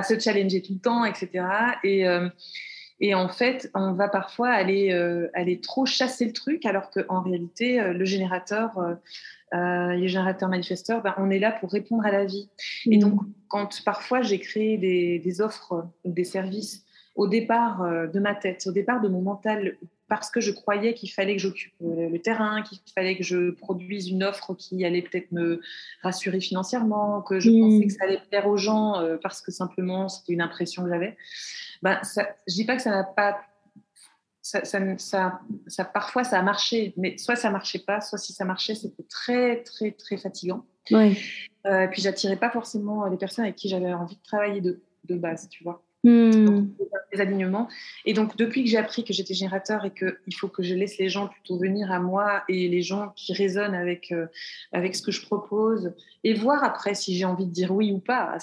se 0.03 0.19
challenger 0.19 0.63
tout 0.63 0.75
le 0.75 0.81
temps, 0.81 1.05
etc. 1.05 1.45
Et, 1.85 2.09
euh, 2.09 2.29
et 3.01 3.15
en 3.15 3.29
fait, 3.29 3.71
on 3.75 3.93
va 3.93 4.09
parfois 4.09 4.51
aller, 4.51 4.93
euh, 4.93 5.29
aller 5.35 5.61
trop 5.61 5.87
chasser 5.87 6.25
le 6.25 6.33
truc, 6.33 6.65
alors 6.65 6.91
qu'en 6.91 7.21
réalité, 7.23 7.81
euh, 7.81 7.93
le 7.93 8.05
générateur, 8.05 8.73
les 9.53 10.09
générateurs 10.09 10.49
manifesteurs, 10.49 11.03
ben, 11.03 11.15
on 11.19 11.29
est 11.31 11.39
là 11.39 11.53
pour 11.53 11.71
répondre 11.71 12.07
à 12.07 12.11
la 12.11 12.25
vie. 12.25 12.49
Et 12.91 12.97
donc, 12.97 13.21
mmh. 13.21 13.33
quand 13.49 13.85
parfois 13.85 14.23
j'ai 14.23 14.39
créé 14.39 14.79
des, 14.79 15.19
des 15.19 15.41
offres 15.43 15.87
ou 16.05 16.13
des 16.13 16.25
services 16.25 16.87
au 17.15 17.29
départ 17.29 17.87
de 18.11 18.19
ma 18.19 18.35
tête, 18.35 18.67
au 18.67 18.73
départ 18.73 19.03
de 19.03 19.09
mon 19.09 19.21
mental 19.21 19.77
parce 20.13 20.31
que 20.31 20.43
je 20.43 20.51
croyais 20.51 20.93
qu'il 20.93 21.11
fallait 21.11 21.37
que 21.37 21.41
j'occupe 21.41 21.73
euh, 21.81 22.11
le 22.11 22.19
terrain, 22.19 22.61
qu'il 22.61 22.79
fallait 22.95 23.17
que 23.17 23.25
je 23.25 23.53
produise 23.53 24.11
une 24.11 24.23
offre 24.23 24.53
qui 24.53 24.85
allait 24.85 25.01
peut-être 25.01 25.33
me 25.33 25.63
rassurer 26.03 26.39
financièrement, 26.39 27.23
que 27.23 27.41
je 27.41 27.49
hmm. 27.49 27.61
pensais 27.61 27.87
que 27.87 27.93
ça 27.95 28.05
allait 28.05 28.21
plaire 28.29 28.47
aux 28.47 28.59
gens 28.59 29.01
euh, 29.01 29.17
parce 29.23 29.41
que 29.41 29.51
simplement 29.51 30.11
c'était 30.11 30.35
une 30.35 30.43
impression 30.43 30.83
que 30.83 30.91
j'avais. 30.91 31.17
Ben, 31.81 31.99
ça, 32.03 32.29
je 32.47 32.57
dis 32.57 32.67
pas 32.67 32.77
que 32.77 32.83
ça 32.83 32.91
n'a 32.91 33.05
pas 33.05 33.41
ça, 34.43 34.67
ça, 34.67 35.41
ça, 35.67 35.85
parfois 35.87 36.25
ça 36.25 36.39
a 36.39 36.43
marché, 36.43 36.93
mais 36.99 37.17
soit 37.17 37.37
ça 37.37 37.49
marchait 37.49 37.79
pas, 37.79 38.03
soit 38.03 38.19
si 38.19 38.35
ça 38.35 38.45
marchait, 38.45 38.75
c'était 38.75 39.05
très 39.05 39.63
très 39.63 39.93
très 39.93 40.19
fatigant. 40.19 40.67
Ouais. 40.91 41.17
Euh, 41.65 41.87
puis 41.87 42.03
j'attirais 42.03 42.37
pas 42.37 42.51
forcément 42.51 43.07
les 43.07 43.17
personnes 43.17 43.47
avec 43.47 43.57
qui 43.57 43.71
j'avais 43.71 43.95
envie 43.95 44.17
de 44.17 44.23
travailler 44.23 44.61
de, 44.61 44.83
de 45.05 45.15
base, 45.17 45.49
tu 45.49 45.65
vois. 45.65 45.83
Hmm. 46.05 46.67
des 47.13 47.21
alignements. 47.21 47.69
Et 48.05 48.13
donc, 48.13 48.37
depuis 48.37 48.65
que 48.65 48.71
j'ai 48.71 48.77
appris 48.77 49.05
que 49.05 49.13
j'étais 49.13 49.35
générateur 49.35 49.85
et 49.85 49.93
qu'il 49.93 50.35
faut 50.35 50.49
que 50.49 50.65
je 50.65 50.75
laisse 50.75 50.99
les 50.99 51.09
gens 51.09 51.29
plutôt 51.29 51.57
venir 51.59 51.93
à 51.93 52.01
moi 52.01 52.43
et 52.49 52.69
les 52.69 52.83
gens 52.83 53.13
qui 53.15 53.33
résonnent 53.33 53.75
avec, 53.75 54.11
euh, 54.11 54.27
avec 54.73 54.97
ce 54.97 55.03
que 55.03 55.13
je 55.13 55.25
propose 55.25 55.93
et 56.25 56.35
voir 56.35 56.65
après 56.65 56.95
si 56.95 57.15
j'ai 57.17 57.25
envie 57.25 57.47
de 57.47 57.53
dire 57.53 57.73
oui 57.73 57.93
ou 57.93 57.99
pas. 57.99 58.37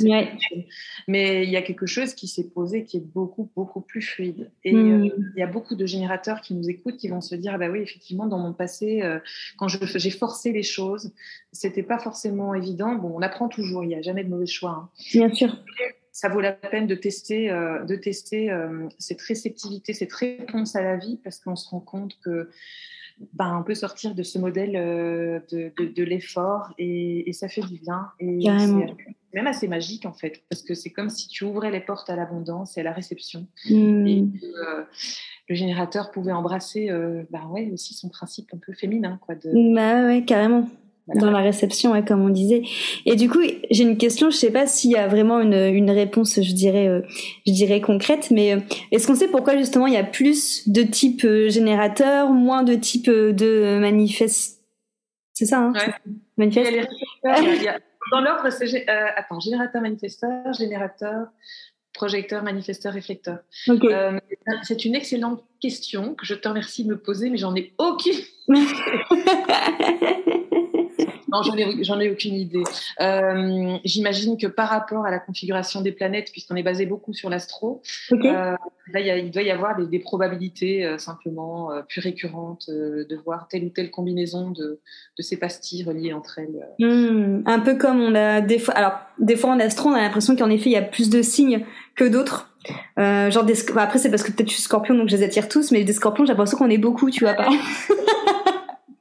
Mais 1.09 1.43
il 1.43 1.49
y 1.49 1.57
a 1.57 1.61
quelque 1.61 1.85
chose 1.85 2.13
qui 2.13 2.29
s'est 2.29 2.47
posé 2.47 2.85
qui 2.85 2.95
est 2.95 3.05
beaucoup, 3.05 3.49
beaucoup 3.57 3.81
plus 3.81 4.01
fluide. 4.01 4.49
Et 4.63 4.73
hmm. 4.73 5.03
euh, 5.03 5.09
il 5.35 5.39
y 5.39 5.43
a 5.43 5.47
beaucoup 5.47 5.75
de 5.75 5.85
générateurs 5.85 6.39
qui 6.39 6.53
nous 6.53 6.69
écoutent 6.69 6.95
qui 6.95 7.09
vont 7.09 7.21
se 7.21 7.35
dire 7.35 7.51
ah 7.55 7.57
bah 7.57 7.69
oui, 7.69 7.79
effectivement, 7.79 8.27
dans 8.27 8.39
mon 8.39 8.53
passé, 8.53 9.01
euh, 9.01 9.19
quand 9.57 9.67
j'ai 9.67 10.11
forcé 10.11 10.53
les 10.53 10.63
choses, 10.63 11.11
c'était 11.51 11.83
pas 11.83 11.99
forcément 11.99 12.53
évident. 12.53 12.95
Bon, 12.95 13.11
on 13.17 13.21
apprend 13.21 13.49
toujours, 13.49 13.83
il 13.83 13.87
n'y 13.87 13.95
a 13.95 14.01
jamais 14.01 14.23
de 14.23 14.29
mauvais 14.29 14.45
choix. 14.45 14.69
Hein. 14.69 14.89
Bien 15.11 15.33
sûr 15.33 15.57
ça 16.19 16.27
vaut 16.27 16.41
la 16.41 16.51
peine 16.51 16.85
de 16.85 16.95
tester, 16.95 17.49
euh, 17.49 17.85
de 17.85 17.95
tester 17.95 18.51
euh, 18.51 18.89
cette 18.97 19.21
réceptivité, 19.21 19.93
cette 19.93 20.11
réponse 20.11 20.75
à 20.75 20.81
la 20.81 20.97
vie, 20.97 21.17
parce 21.23 21.39
qu'on 21.39 21.55
se 21.55 21.69
rend 21.69 21.79
compte 21.79 22.19
que 22.21 22.49
ben, 23.31 23.57
on 23.57 23.63
peut 23.63 23.73
sortir 23.73 24.15
de 24.15 24.23
ce 24.23 24.37
modèle 24.37 24.75
euh, 24.75 25.39
de, 25.49 25.71
de, 25.77 26.03
l'effort 26.03 26.73
et, 26.77 27.31
ça 27.31 27.47
fait 27.47 27.61
du 27.61 27.79
bien. 27.79 28.11
Et 28.19 28.37
c'est 28.41 29.33
même 29.33 29.47
assez 29.47 29.69
magique 29.69 30.05
en 30.05 30.11
fait, 30.11 30.43
parce 30.49 30.61
que 30.61 30.73
c'est 30.73 30.89
comme 30.89 31.09
si 31.09 31.29
tu 31.29 31.45
ouvrais 31.45 31.71
les 31.71 31.79
portes 31.79 32.09
à 32.09 32.17
l'abondance 32.17 32.77
et 32.77 32.81
à 32.81 32.83
la 32.83 32.91
réception. 32.91 33.47
Hmm. 33.69 34.05
Et 34.05 34.25
que 34.41 34.85
le 35.47 35.55
générateur 35.55 36.11
pouvait 36.11 36.33
embrasser 36.33 36.89
ben 37.29 37.47
ouais, 37.47 37.71
aussi 37.71 37.93
son 37.93 38.09
principe 38.09 38.53
un 38.53 38.57
peu 38.57 38.73
féminin. 38.73 39.17
Quoi, 39.21 39.35
de... 39.35 39.73
Bah 39.73 40.05
ouais, 40.05 40.25
carrément 40.25 40.67
dans 41.15 41.31
la 41.31 41.39
réception, 41.39 42.01
comme 42.03 42.23
on 42.23 42.29
disait. 42.29 42.63
Et 43.05 43.15
du 43.15 43.29
coup, 43.29 43.41
j'ai 43.71 43.83
une 43.83 43.97
question. 43.97 44.29
Je 44.29 44.37
sais 44.37 44.51
pas 44.51 44.67
s'il 44.67 44.91
y 44.91 44.95
a 44.95 45.07
vraiment 45.07 45.39
une, 45.39 45.53
une 45.53 45.91
réponse, 45.91 46.39
je 46.41 46.53
dirais, 46.53 46.87
euh, 46.87 47.01
je 47.45 47.51
dirais 47.51 47.81
concrète, 47.81 48.31
mais 48.31 48.53
euh, 48.53 48.59
est-ce 48.91 49.07
qu'on 49.07 49.15
sait 49.15 49.27
pourquoi 49.27 49.57
justement 49.57 49.87
il 49.87 49.93
y 49.93 49.97
a 49.97 50.03
plus 50.03 50.67
de 50.69 50.83
types 50.83 51.25
euh, 51.25 51.49
générateurs, 51.49 52.29
moins 52.29 52.63
de 52.63 52.75
types 52.75 53.09
de 53.09 53.79
manifestes 53.79 54.61
C'est 55.33 55.45
ça, 55.45 55.59
hein 55.59 55.73
Manifeste. 56.37 56.89
dans 58.11 58.21
l'ordre, 58.21 58.49
c'est 58.49 58.87
attends, 58.87 59.39
générateur, 59.39 59.81
manifesteur, 59.81 60.53
générateur, 60.53 61.27
projecteur, 61.93 62.43
manifesteur, 62.43 62.93
réflecteur. 62.93 63.39
c'est 64.63 64.85
une 64.85 64.95
excellente 64.95 65.43
question 65.59 66.15
que 66.15 66.25
je 66.25 66.33
te 66.33 66.47
remercie 66.47 66.85
de 66.85 66.89
me 66.89 66.97
poser, 66.97 67.29
mais 67.29 67.37
j'en 67.37 67.55
ai 67.55 67.73
aucune. 67.77 68.15
Non, 71.31 71.41
j'en 71.43 71.99
ai, 71.99 72.09
aucune 72.09 72.35
idée. 72.35 72.63
Euh, 73.01 73.77
j'imagine 73.83 74.37
que 74.37 74.47
par 74.47 74.69
rapport 74.69 75.05
à 75.05 75.11
la 75.11 75.19
configuration 75.19 75.81
des 75.81 75.91
planètes, 75.91 76.29
puisqu'on 76.31 76.55
est 76.55 76.63
basé 76.63 76.85
beaucoup 76.85 77.13
sur 77.13 77.29
l'astro, 77.29 77.81
euh, 78.11 78.55
là, 78.93 79.17
il 79.17 79.31
doit 79.31 79.43
y 79.43 79.51
avoir 79.51 79.77
des, 79.77 79.99
probabilités 79.99 80.85
euh, 80.85 80.97
simplement 80.97 81.69
plus 81.87 82.01
récurrentes 82.01 82.69
de 82.69 83.15
voir 83.23 83.47
telle 83.47 83.65
ou 83.65 83.69
telle 83.69 83.91
combinaison 83.91 84.51
de, 84.51 84.79
ces 85.19 85.37
pastilles 85.37 85.83
reliées 85.83 86.13
entre 86.13 86.39
elles. 86.39 86.65
Hmm, 86.79 87.43
un 87.45 87.59
peu 87.59 87.75
comme 87.75 87.99
on 87.99 88.15
a 88.15 88.41
des 88.41 88.57
fois. 88.57 88.73
Alors, 88.73 88.93
des 89.19 89.35
fois 89.35 89.51
en 89.51 89.59
astro, 89.59 89.89
on 89.89 89.93
a 89.93 90.01
l'impression 90.01 90.35
qu'en 90.35 90.49
effet, 90.49 90.69
il 90.69 90.73
y 90.73 90.77
a 90.77 90.81
plus 90.81 91.09
de 91.09 91.21
signes 91.21 91.65
que 91.95 92.05
d'autres. 92.05 92.51
genre 92.97 93.43
des... 93.43 93.53
après, 93.77 93.99
c'est 93.99 94.09
parce 94.09 94.23
que 94.23 94.31
peut-être 94.31 94.49
je 94.49 94.53
suis 94.53 94.63
scorpion, 94.63 94.95
donc 94.95 95.09
je 95.09 95.17
les 95.17 95.23
attire 95.23 95.47
tous, 95.47 95.71
mais 95.71 95.83
des 95.83 95.93
scorpions, 95.93 96.25
j'ai 96.25 96.31
l'impression 96.33 96.57
qu'on 96.57 96.69
est 96.69 96.77
beaucoup, 96.77 97.11
tu 97.11 97.25
vois 97.25 97.33
pas. 97.33 97.49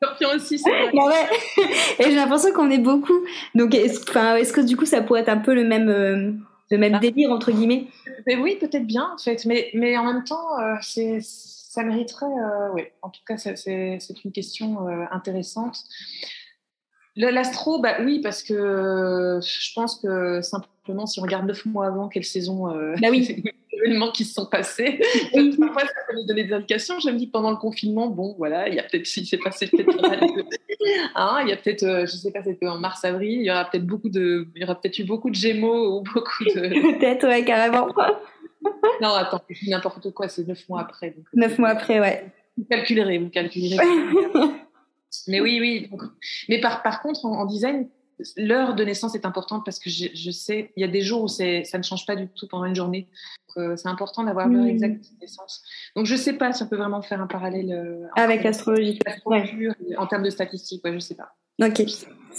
Scorpion 0.02 0.28
aussi, 0.34 0.58
c'est 0.58 0.70
vrai. 0.70 0.92
ouais. 0.92 1.28
Et 1.98 2.04
j'ai 2.04 2.14
l'impression 2.14 2.52
qu'on 2.52 2.70
est 2.70 2.78
beaucoup. 2.78 3.20
Donc, 3.54 3.74
est-ce, 3.74 4.00
est 4.00 4.52
que 4.52 4.60
du 4.60 4.76
coup, 4.76 4.86
ça 4.86 5.02
pourrait 5.02 5.20
être 5.20 5.28
un 5.28 5.38
peu 5.38 5.54
le 5.54 5.64
même, 5.64 5.88
euh, 5.88 6.32
le 6.70 6.78
même 6.78 6.94
ah. 6.94 6.98
délire, 6.98 7.30
entre 7.30 7.50
guillemets? 7.50 7.86
Mais 8.26 8.36
Oui, 8.36 8.56
peut-être 8.60 8.86
bien, 8.86 9.10
en 9.14 9.18
fait. 9.18 9.44
Mais, 9.44 9.70
mais 9.74 9.96
en 9.98 10.04
même 10.04 10.24
temps, 10.24 10.58
euh, 10.60 10.74
c'est, 10.80 11.18
ça 11.20 11.82
mériterait. 11.82 12.26
Euh, 12.26 12.72
oui, 12.74 12.82
en 13.02 13.10
tout 13.10 13.22
cas, 13.26 13.36
c'est, 13.36 13.56
c'est 13.56 14.24
une 14.24 14.32
question 14.32 14.86
intéressante. 15.10 15.78
L'astro, 17.16 17.80
bah 17.80 17.96
oui, 18.00 18.20
parce 18.20 18.44
que 18.44 19.40
je 19.42 19.72
pense 19.74 19.96
que 20.00 20.40
simplement, 20.40 21.06
si 21.06 21.18
on 21.18 21.22
regarde 21.22 21.46
neuf 21.46 21.66
mois 21.66 21.86
avant 21.86 22.08
quelle 22.08 22.24
saison, 22.24 22.66
bah 23.00 23.08
oui. 23.10 23.42
événements 23.78 24.12
qui 24.12 24.24
se 24.24 24.34
sont 24.34 24.46
passés. 24.46 25.00
Parfois, 25.58 25.82
ça 25.82 26.00
peut 26.08 26.16
nous 26.16 26.26
donner 26.26 26.44
des 26.44 26.52
indications. 26.52 26.98
Je 27.00 27.10
me 27.10 27.16
dis 27.16 27.26
pendant 27.26 27.50
le 27.50 27.56
confinement, 27.56 28.08
bon, 28.08 28.34
voilà, 28.38 28.68
il 28.68 28.74
y 28.74 28.78
a 28.78 28.82
peut-être, 28.82 29.06
s'il 29.06 29.26
s'est 29.26 29.38
passé 29.38 29.66
peut-être 29.68 29.96
hein, 31.14 31.38
il 31.42 31.48
y 31.48 31.52
a 31.52 31.56
peut-être, 31.56 31.82
euh, 31.82 32.06
je 32.06 32.12
sais 32.12 32.30
pas, 32.30 32.42
c'était 32.42 32.68
en 32.68 32.78
mars-avril, 32.78 33.40
il 33.40 33.46
y 33.46 33.50
aura 33.50 33.64
peut-être 33.64 33.86
beaucoup 33.86 34.08
de, 34.08 34.48
il 34.54 34.60
y 34.60 34.64
aura 34.64 34.80
peut-être 34.80 34.98
eu 34.98 35.04
beaucoup 35.04 35.30
de 35.30 35.34
Gémeaux 35.34 35.98
ou 35.98 36.02
beaucoup 36.02 36.44
de. 36.44 36.98
peut-être, 36.98 37.26
ouais, 37.26 37.44
carrément. 37.44 37.88
non, 39.00 39.10
attends, 39.14 39.42
n'importe 39.66 40.10
quoi, 40.12 40.28
c'est 40.28 40.46
neuf 40.46 40.68
mois 40.68 40.80
après. 40.80 41.10
Donc, 41.10 41.26
neuf 41.34 41.58
mois 41.58 41.70
après, 41.70 42.00
ouais. 42.00 42.26
Vous 42.56 42.64
calculerez, 42.64 43.18
vous 43.18 43.30
calculerez. 43.30 43.76
Mais 45.26 45.40
oui, 45.40 45.58
oui. 45.60 45.90
Mais 46.48 46.60
par, 46.60 46.82
par 46.82 47.02
contre, 47.02 47.24
en 47.24 47.46
design, 47.46 47.88
l'heure 48.36 48.74
de 48.74 48.84
naissance 48.84 49.14
est 49.14 49.24
importante 49.24 49.64
parce 49.64 49.78
que 49.78 49.90
je, 49.90 50.30
sais, 50.30 50.72
il 50.76 50.80
y 50.80 50.84
a 50.84 50.88
des 50.88 51.00
jours 51.00 51.22
où 51.24 51.28
ça 51.28 51.44
ne 51.44 51.82
change 51.82 52.06
pas 52.06 52.16
du 52.16 52.28
tout 52.28 52.46
pendant 52.46 52.64
une 52.64 52.74
journée. 52.74 53.08
Euh, 53.56 53.76
c'est 53.76 53.88
important 53.88 54.22
d'avoir 54.24 54.48
l'heure 54.48 54.66
exacte 54.66 55.00
de 55.00 55.20
naissance. 55.20 55.62
Donc 55.96 56.06
je 56.06 56.14
ne 56.14 56.18
sais 56.18 56.34
pas 56.34 56.52
si 56.52 56.62
on 56.62 56.66
peut 56.66 56.76
vraiment 56.76 57.02
faire 57.02 57.20
un 57.20 57.26
parallèle 57.26 57.72
euh, 57.72 58.06
avec 58.16 58.44
l'astrologie. 58.44 58.98
En 59.96 60.06
termes 60.06 60.22
de 60.22 60.30
statistiques, 60.30 60.84
ouais, 60.84 60.90
je 60.90 60.96
ne 60.96 61.00
sais 61.00 61.16
pas. 61.16 61.34
Ok. 61.60 61.82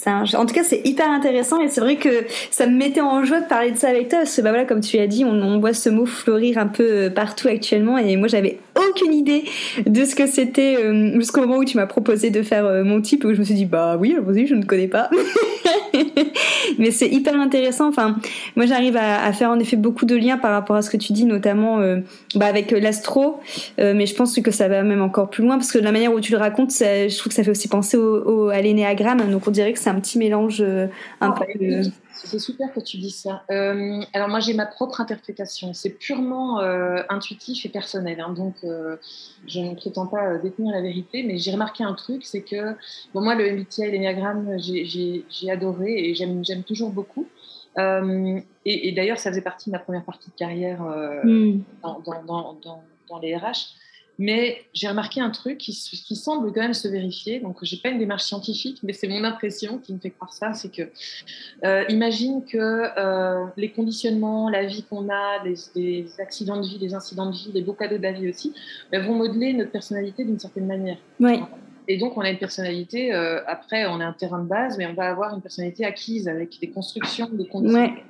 En 0.07 0.45
tout 0.45 0.53
cas, 0.53 0.63
c'est 0.63 0.81
hyper 0.85 1.09
intéressant 1.09 1.61
et 1.61 1.67
c'est 1.67 1.81
vrai 1.81 1.97
que 1.97 2.25
ça 2.51 2.67
me 2.67 2.75
mettait 2.75 3.01
en 3.01 3.23
joie 3.23 3.41
de 3.41 3.47
parler 3.47 3.71
de 3.71 3.77
ça 3.77 3.89
avec 3.89 4.09
toi 4.09 4.19
parce 4.19 4.35
que 4.35 4.41
bah 4.41 4.49
voilà, 4.49 4.65
comme 4.65 4.81
tu 4.81 4.97
as 4.97 5.07
dit, 5.07 5.25
on, 5.25 5.59
voit 5.59 5.73
ce 5.73 5.89
mot 5.89 6.05
fleurir 6.05 6.57
un 6.57 6.67
peu 6.67 6.83
euh, 6.83 7.09
partout 7.09 7.47
actuellement 7.49 7.97
et 7.97 8.15
moi 8.15 8.27
j'avais 8.29 8.59
aucune 8.89 9.13
idée 9.13 9.43
de 9.85 10.05
ce 10.05 10.15
que 10.15 10.25
c'était 10.25 10.77
jusqu'au 11.15 11.41
moment 11.41 11.57
où 11.57 11.65
tu 11.65 11.75
m'as 11.75 11.85
proposé 11.85 12.29
de 12.29 12.41
faire 12.41 12.85
mon 12.85 13.01
type 13.01 13.25
où 13.25 13.33
je 13.33 13.39
me 13.39 13.43
suis 13.43 13.55
dit 13.55 13.65
bah 13.65 13.97
oui, 13.99 14.15
je 14.47 14.55
ne 14.55 14.63
connais 14.63 14.87
pas. 14.87 15.09
mais 16.77 16.91
c'est 16.91 17.07
hyper 17.07 17.35
intéressant. 17.35 17.87
Enfin, 17.87 18.17
moi, 18.55 18.65
j'arrive 18.65 18.97
à, 18.97 19.31
faire 19.33 19.49
en 19.49 19.59
effet 19.59 19.75
beaucoup 19.75 20.05
de 20.05 20.15
liens 20.15 20.37
par 20.37 20.51
rapport 20.51 20.75
à 20.75 20.81
ce 20.81 20.89
que 20.89 20.97
tu 20.97 21.13
dis, 21.13 21.25
notamment 21.25 21.79
euh, 21.79 21.97
bah, 22.35 22.45
avec 22.45 22.71
l'astro. 22.71 23.39
Euh, 23.79 23.93
mais 23.95 24.05
je 24.05 24.15
pense 24.15 24.39
que 24.39 24.51
ça 24.51 24.67
va 24.67 24.83
même 24.83 25.01
encore 25.01 25.29
plus 25.29 25.43
loin 25.43 25.57
parce 25.57 25.71
que 25.71 25.79
la 25.79 25.91
manière 25.91 26.13
où 26.13 26.19
tu 26.19 26.31
le 26.31 26.37
racontes, 26.37 26.71
je 26.71 27.17
trouve 27.17 27.29
que 27.29 27.35
ça 27.35 27.43
fait 27.43 27.51
aussi 27.51 27.67
penser 27.67 27.97
au, 27.97 28.49
à 28.49 28.61
l'énéagramme. 28.61 29.29
Donc, 29.31 29.47
on 29.47 29.51
dirait 29.51 29.73
que 29.73 29.79
un 29.89 29.99
petit 29.99 30.17
mélange 30.17 30.61
euh, 30.61 30.87
un 31.21 31.31
peu. 31.31 31.45
C'est 32.25 32.39
super 32.39 32.73
que 32.73 32.79
tu 32.81 32.97
dis 32.97 33.11
ça. 33.11 33.43
Euh, 33.49 34.01
alors 34.13 34.27
moi 34.27 34.39
j'ai 34.39 34.53
ma 34.53 34.65
propre 34.65 34.99
interprétation. 34.99 35.73
C'est 35.73 35.91
purement 35.91 36.59
euh, 36.59 37.01
intuitif 37.09 37.65
et 37.65 37.69
personnel. 37.69 38.19
Hein. 38.19 38.33
donc 38.33 38.55
euh, 38.63 38.97
je 39.47 39.59
ne 39.61 39.73
prétends 39.75 40.07
pas 40.07 40.37
détenir 40.37 40.73
la 40.73 40.81
vérité, 40.81 41.23
mais 41.23 41.37
j'ai 41.37 41.51
remarqué 41.51 41.83
un 41.83 41.93
truc, 41.93 42.25
c'est 42.25 42.41
que 42.41 42.75
bon 43.13 43.21
moi 43.21 43.35
le 43.35 43.51
MBTI 43.51 43.83
et 43.83 43.91
l'énéagramme 43.91 44.57
j'ai 44.59 45.51
adoré 45.51 46.09
et 46.09 46.13
j'aime 46.13 46.63
toujours 46.65 46.91
beaucoup. 46.91 47.27
et, 47.77 48.91
d'ailleurs 48.95 49.19
ça 49.19 49.29
faisait 49.29 49.41
partie 49.41 49.69
de 49.69 49.75
ma 49.75 49.79
première 49.79 50.03
partie 50.03 50.29
de 50.29 50.35
carrière 50.35 50.81
hmm. 51.23 51.61
dans, 51.83 52.01
dans, 52.05 52.53
dans, 52.61 52.83
dans, 53.07 53.19
les 53.19 53.35
RH. 53.35 53.75
Mais 54.19 54.65
j'ai 54.73 54.89
remarqué 54.89 55.21
un 55.21 55.29
truc 55.29 55.57
qui, 55.57 55.71
qui, 55.71 56.15
semble 56.17 56.51
quand 56.51 56.59
même 56.59 56.73
se 56.73 56.89
vérifier. 56.89 57.39
Donc, 57.39 57.57
j'ai 57.61 57.77
pas 57.77 57.87
une 57.87 57.99
démarche 57.99 58.23
scientifique, 58.23 58.79
mais 58.83 58.91
c'est 58.91 59.07
mon 59.07 59.23
impression 59.23 59.77
qui 59.77 59.93
me 59.93 59.99
fait 59.99 60.09
croire 60.09 60.33
ça. 60.33 60.53
C'est 60.53 60.69
que, 60.69 60.89
euh, 61.63 61.85
imagine 61.87 62.43
que 62.43 62.57
euh, 62.57 63.45
les 63.55 63.71
conditionnements, 63.71 64.49
la 64.49 64.65
vie 64.65 64.83
qu'on 64.83 65.07
a, 65.09 65.41
les, 65.45 66.05
accidents 66.19 66.57
de 66.57 66.67
vie, 66.67 66.77
les 66.77 66.93
incidents 66.93 67.27
de 67.27 67.35
vie, 67.35 67.49
les 67.53 67.61
beaux 67.61 67.73
cadeaux 67.73 67.97
de 67.97 68.03
la 68.03 68.11
vie 68.11 68.29
aussi, 68.29 68.53
bah, 68.91 68.99
vont 68.99 69.15
modeler 69.15 69.53
notre 69.53 69.71
personnalité 69.71 70.25
d'une 70.25 70.39
certaine 70.39 70.67
manière. 70.67 70.97
Oui. 71.21 71.39
Et 71.87 71.97
donc, 71.97 72.17
on 72.17 72.21
a 72.21 72.29
une 72.29 72.37
personnalité, 72.37 73.13
euh, 73.13 73.41
après, 73.47 73.87
on 73.87 74.01
a 74.01 74.05
un 74.05 74.13
terrain 74.13 74.43
de 74.43 74.47
base, 74.49 74.77
mais 74.77 74.85
on 74.85 74.93
va 74.93 75.09
avoir 75.09 75.33
une 75.33 75.41
personnalité 75.41 75.85
acquise 75.85 76.27
avec 76.27 76.59
des 76.59 76.69
constructions, 76.69 77.29
des 77.31 77.47
conditions. 77.47 77.79
Ouais. 77.79 78.03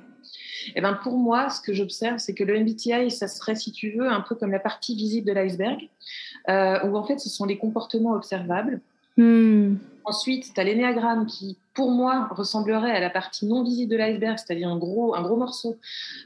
Eh 0.74 0.80
ben 0.80 0.94
pour 1.02 1.16
moi, 1.16 1.50
ce 1.50 1.60
que 1.60 1.72
j'observe, 1.72 2.18
c'est 2.18 2.34
que 2.34 2.44
le 2.44 2.58
MBTI, 2.58 3.10
ça 3.10 3.28
serait, 3.28 3.54
si 3.54 3.72
tu 3.72 3.90
veux, 3.92 4.08
un 4.08 4.20
peu 4.20 4.34
comme 4.34 4.50
la 4.50 4.58
partie 4.58 4.94
visible 4.94 5.26
de 5.26 5.32
l'iceberg, 5.32 5.88
euh, 6.48 6.86
où 6.86 6.96
en 6.96 7.04
fait, 7.04 7.18
ce 7.18 7.28
sont 7.28 7.44
les 7.44 7.58
comportements 7.58 8.12
observables. 8.12 8.80
Hmm. 9.16 9.76
Ensuite, 10.04 10.52
tu 10.54 10.60
as 10.60 10.64
l'énéagramme 10.64 11.26
qui, 11.26 11.58
pour 11.74 11.90
moi, 11.90 12.28
ressemblerait 12.30 12.92
à 12.92 13.00
la 13.00 13.10
partie 13.10 13.46
non 13.46 13.62
visible 13.62 13.92
de 13.92 13.96
l'iceberg, 13.96 14.38
c'est-à-dire 14.38 14.68
un 14.68 14.78
gros, 14.78 15.14
un 15.14 15.22
gros 15.22 15.36
morceau 15.36 15.76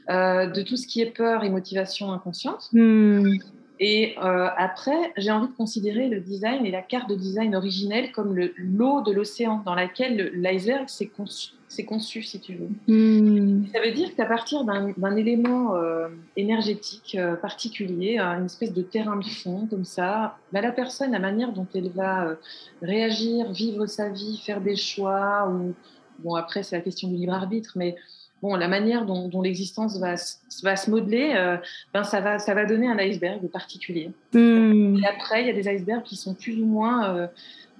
euh, 0.09 0.47
de 0.47 0.61
tout 0.61 0.77
ce 0.77 0.87
qui 0.87 1.01
est 1.01 1.11
peur 1.11 1.43
et 1.43 1.49
motivation 1.49 2.11
inconsciente. 2.11 2.69
Hmm. 2.71 3.37
Et 3.79 4.15
euh, 4.17 4.47
après, 4.57 5.13
j'ai 5.17 5.31
envie 5.31 5.47
de 5.47 5.55
considérer 5.55 6.07
le 6.07 6.21
design 6.21 6.65
et 6.65 6.71
la 6.71 6.81
carte 6.81 7.09
de 7.09 7.15
design 7.15 7.55
originelle 7.55 8.11
comme 8.11 8.33
le 8.33 8.53
l'eau 8.57 9.01
de 9.01 9.11
l'océan 9.11 9.61
dans 9.65 9.75
laquelle 9.75 10.31
l'iceberg 10.33 10.87
s'est 10.87 11.07
conçu, 11.07 11.51
conçu, 11.85 12.23
si 12.23 12.39
tu 12.39 12.55
veux. 12.55 12.69
Hmm. 12.87 13.65
Ça 13.73 13.81
veut 13.81 13.91
dire 13.91 14.15
qu'à 14.15 14.25
partir 14.25 14.63
d'un 14.63 15.15
élément 15.17 15.75
euh, 15.75 16.07
énergétique 16.37 17.17
euh, 17.19 17.35
particulier, 17.35 18.17
une 18.17 18.45
espèce 18.45 18.73
de 18.73 18.81
terrain 18.81 19.17
de 19.17 19.25
fond 19.25 19.67
comme 19.69 19.85
ça, 19.85 20.37
bah, 20.53 20.61
la 20.61 20.71
personne, 20.71 21.11
la 21.11 21.19
manière 21.19 21.51
dont 21.51 21.67
elle 21.75 21.89
va 21.89 22.37
réagir, 22.81 23.51
vivre 23.51 23.87
sa 23.87 24.09
vie, 24.09 24.41
faire 24.45 24.61
des 24.61 24.77
choix 24.77 25.49
ou 25.49 25.73
bon, 26.19 26.35
après, 26.35 26.63
c'est 26.63 26.77
la 26.77 26.81
question 26.81 27.09
du 27.09 27.15
libre 27.15 27.33
arbitre, 27.33 27.73
mais 27.75 27.95
bon, 28.45 28.55
la 28.55 28.67
manière 28.67 29.05
dont, 29.05 29.41
l'existence 29.41 29.97
va, 29.99 30.15
va 30.63 30.75
se 30.75 30.91
modeler, 30.91 31.33
euh, 31.35 31.57
ben, 31.93 32.03
ça, 32.03 32.21
va, 32.21 32.37
ça 32.37 32.53
va 32.53 32.65
donner 32.65 32.87
un 32.87 32.97
iceberg 32.99 33.47
particulier. 33.47 34.11
Hmm. 34.33 34.97
Et 34.97 35.07
après, 35.07 35.41
il 35.41 35.47
y 35.47 35.49
a 35.49 35.53
des 35.53 35.67
icebergs 35.67 36.03
qui 36.03 36.15
sont 36.15 36.35
plus 36.35 36.61
ou 36.61 36.65
moins 36.65 37.15
euh, 37.15 37.27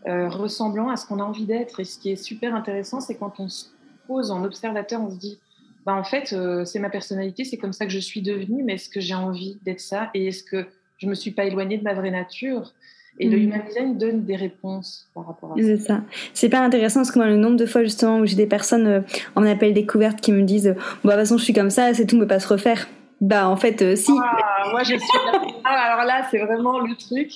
euh, 0.07 0.27
ressemblants 0.27 0.89
à 0.89 0.95
ce 0.95 1.05
qu'on 1.05 1.19
a 1.19 1.23
envie 1.23 1.45
d'être. 1.45 1.79
Et 1.79 1.83
ce 1.83 1.99
qui 1.99 2.11
est 2.11 2.15
super 2.15 2.55
intéressant, 2.55 2.99
c'est 2.99 3.15
quand 3.15 3.39
on 3.39 3.47
se 3.47 3.65
pose 4.07 4.31
en 4.31 4.43
observateur, 4.43 5.01
on 5.01 5.11
se 5.11 5.17
dit, 5.17 5.37
ben, 5.85 5.93
en 5.93 6.03
fait, 6.03 6.35
c'est 6.65 6.79
ma 6.79 6.89
personnalité, 6.89 7.43
c'est 7.43 7.57
comme 7.57 7.73
ça 7.73 7.85
que 7.85 7.91
je 7.91 7.99
suis 7.99 8.21
devenue, 8.21 8.63
mais 8.63 8.73
est-ce 8.73 8.89
que 8.89 8.99
j'ai 8.99 9.13
envie 9.13 9.59
d'être 9.63 9.81
ça? 9.81 10.09
Et 10.15 10.27
est-ce 10.27 10.43
que 10.43 10.65
je 10.97 11.07
me 11.07 11.13
suis 11.13 11.31
pas 11.31 11.45
éloignée 11.45 11.77
de 11.77 11.83
ma 11.83 11.93
vraie 11.93 12.09
nature? 12.09 12.73
Et 13.19 13.29
le 13.29 13.37
mm. 13.37 13.41
human 13.41 13.61
design 13.67 13.97
donne 13.97 14.23
des 14.23 14.35
réponses 14.35 15.07
par 15.13 15.27
rapport 15.27 15.53
à 15.53 15.55
ça. 15.55 15.61
C'est 15.63 15.77
ça. 15.77 16.01
C'est 16.33 16.49
pas 16.49 16.59
intéressant 16.59 16.99
parce 17.01 17.11
que 17.11 17.19
moi, 17.19 17.27
le 17.27 17.37
nombre 17.37 17.55
de 17.55 17.65
fois 17.65 17.83
justement 17.83 18.19
où 18.19 18.25
j'ai 18.25 18.35
des 18.35 18.47
personnes 18.47 18.87
euh, 18.87 19.01
en 19.35 19.45
appel 19.45 19.73
découverte 19.73 20.19
qui 20.21 20.31
me 20.31 20.41
disent 20.41 20.75
Bon, 21.03 21.09
de 21.09 21.13
toute 21.13 21.21
façon, 21.21 21.37
je 21.37 21.43
suis 21.43 21.53
comme 21.53 21.69
ça, 21.69 21.93
c'est 21.93 22.05
tout, 22.05 22.17
on 22.17 22.19
peut 22.19 22.27
pas 22.27 22.39
se 22.39 22.47
refaire. 22.47 22.87
Bah, 23.21 23.47
en 23.47 23.55
fait, 23.55 23.81
euh, 23.81 23.95
si. 23.95 24.11
Ah, 24.21 24.69
moi, 24.71 24.83
je 24.83 24.95
suis. 24.95 25.19
Ah, 25.63 25.93
alors 25.93 26.05
là, 26.05 26.27
c'est 26.29 26.39
vraiment 26.39 26.79
le 26.79 26.95
truc 26.95 27.31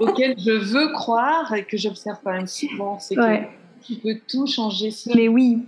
auquel 0.00 0.34
je 0.38 0.52
veux 0.52 0.92
croire 0.92 1.52
et 1.54 1.64
que 1.64 1.76
j'observe 1.76 2.18
quand 2.24 2.32
même 2.32 2.46
souvent. 2.46 2.98
C'est 2.98 3.14
que 3.14 3.44
tu 3.84 3.94
peux 3.96 4.18
tout 4.26 4.46
changer. 4.46 4.90
Mais 5.14 5.28
oui. 5.28 5.64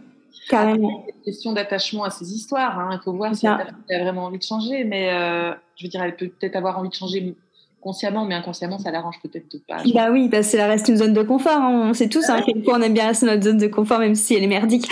Carrément. 0.49 1.05
C'est 1.07 1.12
une 1.14 1.23
question 1.25 1.53
d'attachement 1.53 2.05
à 2.05 2.11
ces 2.11 2.33
histoires. 2.33 2.79
Hein. 2.79 2.90
Il 2.92 3.05
faut 3.05 3.12
voir 3.12 3.35
si 3.37 3.46
elle 3.46 4.01
a 4.01 4.03
vraiment 4.03 4.25
envie 4.25 4.38
de 4.38 4.42
changer. 4.42 4.85
Mais 4.85 5.12
euh, 5.12 5.53
je 5.77 5.85
veux 5.85 5.90
dire, 5.90 6.03
elle 6.03 6.16
peut 6.16 6.29
peut-être 6.29 6.57
avoir 6.57 6.79
envie 6.79 6.88
de 6.88 6.94
changer 6.94 7.37
consciemment, 7.81 8.25
mais 8.25 8.35
inconsciemment, 8.35 8.79
ça 8.79 8.90
l'arrange 8.90 9.21
peut-être 9.23 9.47
pas. 9.66 9.83
Bah 9.95 10.11
oui, 10.11 10.29
parce 10.29 10.51
que 10.51 10.59
ça 10.59 10.66
reste 10.66 10.88
une 10.88 10.97
zone 10.97 11.12
de 11.12 11.23
confort. 11.23 11.61
Hein. 11.61 11.88
On 11.90 11.95
sait 11.95 12.09
tous 12.09 12.29
hein, 12.29 12.40
on 12.66 12.81
aime 12.81 12.95
bien 12.95 13.09
rester 13.09 13.27
dans 13.27 13.33
notre 13.33 13.45
zone 13.45 13.59
de 13.59 13.66
confort, 13.66 13.99
même 13.99 14.14
si 14.14 14.35
elle 14.35 14.45
est 14.45 14.49
merdique. 14.49 14.88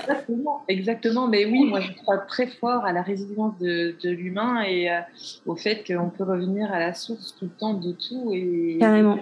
exactement, 0.00 0.62
exactement. 0.68 1.28
Mais 1.28 1.44
oui, 1.44 1.64
moi, 1.64 1.80
je 1.80 1.92
crois 2.02 2.18
très 2.18 2.46
fort 2.46 2.84
à 2.84 2.92
la 2.92 3.02
résilience 3.02 3.58
de, 3.60 3.94
l'humain 4.04 4.62
et 4.62 4.90
euh, 4.90 5.00
au 5.46 5.56
fait 5.56 5.84
qu'on 5.86 6.10
peut 6.10 6.24
revenir 6.24 6.72
à 6.72 6.78
la 6.78 6.94
source 6.94 7.34
tout 7.38 7.46
le 7.46 7.50
temps 7.50 7.74
de 7.74 7.92
tout. 7.92 8.32
Et, 8.32 8.78
Carrément 8.80 9.18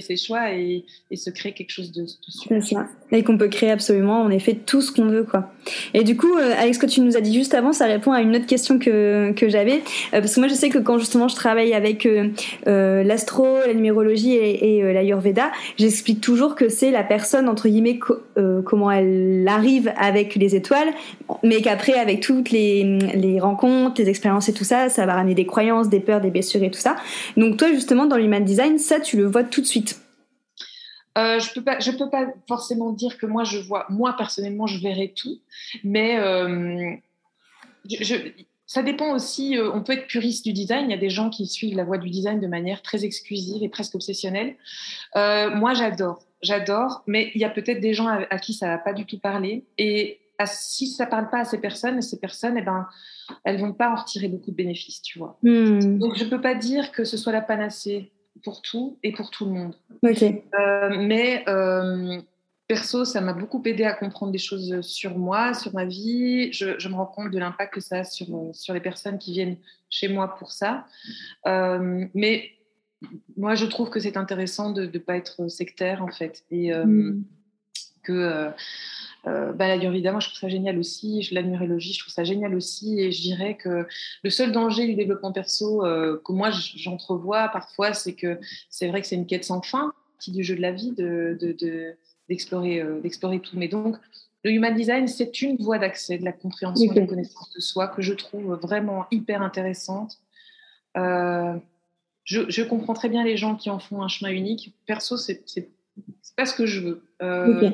ses 0.00 0.16
choix 0.16 0.52
et, 0.52 0.84
se 1.14 1.30
créer 1.30 1.52
quelque 1.52 1.70
chose 1.70 1.92
de, 1.92 2.02
de 2.02 2.60
super. 2.60 2.86
Et 3.12 3.22
qu'on 3.22 3.38
peut 3.38 3.48
créer 3.48 3.70
absolument, 3.70 4.22
en 4.22 4.30
effet, 4.30 4.54
tout 4.54 4.82
ce 4.82 4.92
qu'on 4.92 5.06
veut, 5.06 5.24
quoi. 5.24 5.50
Et 5.94 6.04
du 6.04 6.16
coup, 6.16 6.36
euh, 6.36 6.52
avec 6.58 6.74
ce 6.74 6.78
que 6.78 6.86
tu 6.86 7.00
nous 7.00 7.16
as 7.16 7.20
dit 7.20 7.32
juste 7.32 7.54
avant, 7.54 7.72
ça 7.72 7.86
répond 7.86 8.12
à 8.12 8.20
une 8.20 8.36
autre 8.36 8.46
question 8.46 8.78
que, 8.78 9.32
que 9.32 9.48
j'avais. 9.48 9.82
Euh, 10.12 10.20
parce 10.20 10.34
que 10.34 10.40
moi, 10.40 10.48
je 10.48 10.54
sais 10.54 10.68
que 10.68 10.78
quand 10.78 10.98
justement 10.98 11.28
je 11.28 11.36
travaille 11.36 11.72
avec 11.72 12.06
euh, 12.06 13.02
l'astro, 13.02 13.46
la 13.66 13.74
numérologie 13.74 14.32
et, 14.32 14.78
et 14.78 14.92
l'ayurveda, 14.92 15.50
j'explique 15.78 16.20
toujours 16.20 16.54
que 16.54 16.68
c'est 16.68 16.90
la 16.90 17.02
personne, 17.02 17.48
entre 17.48 17.68
guillemets, 17.68 17.98
comment 18.64 18.90
elle 18.90 19.46
arrive 19.48 19.92
avec 19.96 20.34
les 20.34 20.54
étoiles, 20.54 20.88
mais 21.42 21.62
qu'après, 21.62 21.94
avec 21.94 22.20
toutes 22.20 22.50
les, 22.50 22.98
les 23.14 23.40
rencontres, 23.40 24.00
les 24.00 24.08
expériences 24.08 24.48
et 24.48 24.52
tout 24.52 24.64
ça, 24.64 24.88
ça 24.88 25.06
va 25.06 25.14
ramener 25.14 25.34
des 25.34 25.46
croyances, 25.46 25.88
des 25.88 26.00
peurs, 26.00 26.20
des 26.20 26.30
blessures 26.30 26.62
et 26.62 26.70
tout 26.70 26.78
ça. 26.78 26.96
Donc 27.36 27.56
toi, 27.56 27.72
justement, 27.72 28.06
dans 28.06 28.16
l'human 28.16 28.44
design, 28.44 28.78
ça, 28.78 29.00
tu 29.00 29.16
le 29.16 29.26
vois 29.26 29.44
tout 29.44 29.60
de 29.66 29.70
suite 29.70 30.00
euh, 31.16 31.40
je 31.40 31.52
peux 31.54 31.62
pas, 31.62 31.78
je 31.78 31.90
peux 31.92 32.10
pas 32.10 32.26
forcément 32.46 32.92
dire 32.92 33.16
que 33.16 33.26
moi 33.26 33.44
je 33.44 33.58
vois, 33.58 33.86
moi 33.88 34.14
personnellement 34.16 34.66
je 34.66 34.80
verrai 34.80 35.14
tout, 35.16 35.40
mais 35.82 36.18
euh, 36.18 36.94
ça 38.66 38.82
dépend 38.82 39.14
aussi. 39.14 39.56
Euh, 39.56 39.72
on 39.72 39.82
peut 39.82 39.94
être 39.94 40.08
puriste 40.08 40.44
du 40.44 40.52
design. 40.52 40.86
Il 40.86 40.90
y 40.90 40.94
a 40.94 40.98
des 40.98 41.08
gens 41.08 41.30
qui 41.30 41.46
suivent 41.46 41.76
la 41.76 41.84
voie 41.84 41.96
du 41.96 42.10
design 42.10 42.40
de 42.40 42.46
manière 42.46 42.82
très 42.82 43.04
exclusive 43.04 43.62
et 43.62 43.68
presque 43.68 43.94
obsessionnelle. 43.94 44.56
moi 45.14 45.72
j'adore, 45.72 46.22
j'adore, 46.42 47.02
mais 47.06 47.30
il 47.34 47.40
y 47.40 47.44
a 47.44 47.50
peut-être 47.50 47.80
des 47.80 47.94
gens 47.94 48.08
à, 48.08 48.38
qui 48.38 48.52
ça 48.52 48.68
va 48.68 48.78
pas 48.78 48.92
du 48.92 49.06
tout 49.06 49.18
parler 49.18 49.64
et 49.78 50.20
si 50.44 50.86
ça 50.86 51.06
parle 51.06 51.30
pas 51.30 51.38
à 51.38 51.44
ces 51.46 51.58
personnes, 51.58 52.02
ces 52.02 52.20
personnes, 52.20 52.58
eh 52.58 52.62
ben, 52.62 52.86
elles 53.44 53.58
vont 53.58 53.72
pas 53.72 53.90
en 53.90 53.94
retirer 53.94 54.28
beaucoup 54.28 54.50
de 54.50 54.56
bénéfices, 54.56 55.00
tu 55.00 55.18
vois. 55.18 55.38
Hmm. 55.42 55.96
Donc 55.98 56.18
je 56.18 56.26
peux 56.26 56.42
pas 56.42 56.54
dire 56.54 56.92
que 56.92 57.04
ce 57.04 57.16
soit 57.16 57.32
la 57.32 57.40
panacée 57.40 58.12
pour 58.46 58.62
tout 58.62 58.96
et 59.02 59.10
pour 59.10 59.32
tout 59.32 59.44
le 59.44 59.50
monde. 59.50 59.74
Euh, 60.04 60.88
mais 61.00 61.42
euh, 61.48 62.20
perso, 62.68 63.04
ça 63.04 63.20
m'a 63.20 63.32
beaucoup 63.32 63.60
aidé 63.64 63.82
à 63.82 63.92
comprendre 63.92 64.30
des 64.30 64.38
choses 64.38 64.82
sur 64.82 65.18
moi, 65.18 65.52
sur 65.52 65.74
ma 65.74 65.84
vie. 65.84 66.52
Je, 66.52 66.88
me 66.88 66.94
rends 66.94 67.06
compte 67.06 67.32
de 67.32 67.40
l'impact 67.40 67.74
que 67.74 67.80
ça 67.80 67.98
a 67.98 68.04
sur, 68.04 68.28
sur 68.52 68.72
les 68.72 68.78
personnes 68.78 69.18
qui 69.18 69.32
viennent 69.32 69.56
chez 69.90 70.06
moi 70.06 70.36
pour 70.36 70.52
ça. 70.52 70.86
Euh, 71.48 72.06
mais 72.14 72.52
moi, 73.36 73.56
je 73.56 73.66
trouve 73.66 73.90
que 73.90 73.98
c'est 73.98 74.16
intéressant 74.16 74.70
de 74.70 74.86
ne 74.86 74.98
pas 74.98 75.16
être 75.16 75.48
sectaire, 75.48 76.04
en 76.04 76.12
fait. 76.12 76.44
Et 76.52 76.72
mm. 76.72 77.24
Que 78.06 78.52
euh, 79.26 79.52
bah, 79.52 79.74
évidemment, 79.74 80.20
je 80.20 80.28
trouve 80.28 80.38
ça 80.38 80.48
génial 80.48 80.78
aussi. 80.78 81.28
La 81.32 81.42
numérologie, 81.42 81.92
je 81.92 82.00
trouve 82.00 82.12
ça 82.12 82.24
génial 82.24 82.54
aussi. 82.54 83.00
Et 83.00 83.12
je 83.12 83.20
dirais 83.20 83.56
que 83.56 83.86
le 84.22 84.30
seul 84.30 84.52
danger 84.52 84.86
du 84.86 84.94
développement 84.94 85.32
perso 85.32 85.84
euh, 85.84 86.20
que 86.24 86.32
moi 86.32 86.50
j'entrevois 86.50 87.48
parfois, 87.48 87.92
c'est 87.92 88.14
que 88.14 88.38
c'est 88.70 88.88
vrai 88.88 89.00
que 89.00 89.06
c'est 89.06 89.16
une 89.16 89.26
quête 89.26 89.44
sans 89.44 89.62
fin, 89.62 89.92
du 90.28 90.42
jeu 90.42 90.56
de 90.56 90.62
la 90.62 90.72
vie, 90.72 90.92
d'explorer 92.28 92.82
de, 92.82 93.00
d'explorer 93.00 93.40
tout. 93.40 93.56
Mais 93.56 93.68
donc, 93.68 93.96
le 94.44 94.52
human 94.52 94.74
design, 94.74 95.08
c'est 95.08 95.42
une 95.42 95.56
voie 95.56 95.78
d'accès, 95.78 96.18
de 96.18 96.24
la 96.24 96.32
compréhension, 96.32 96.92
de 96.92 97.00
la 97.00 97.06
connaissance 97.06 97.52
de 97.52 97.60
soi 97.60 97.88
que 97.88 98.02
je 98.02 98.12
trouve 98.12 98.54
vraiment 98.62 99.06
hyper 99.10 99.42
intéressante. 99.42 100.18
Euh, 100.96 101.54
je, 102.24 102.62
comprends 102.62 102.94
très 102.94 103.08
bien 103.08 103.24
les 103.24 103.36
gens 103.36 103.56
qui 103.56 103.70
en 103.70 103.78
font 103.78 104.02
un 104.02 104.08
chemin 104.08 104.30
unique. 104.30 104.74
Perso, 104.86 105.16
c'est 105.16 105.44
pas 106.36 106.46
ce 106.46 106.54
que 106.54 106.66
je 106.66 106.80
veux. 106.80 107.02
Euh, 107.22 107.70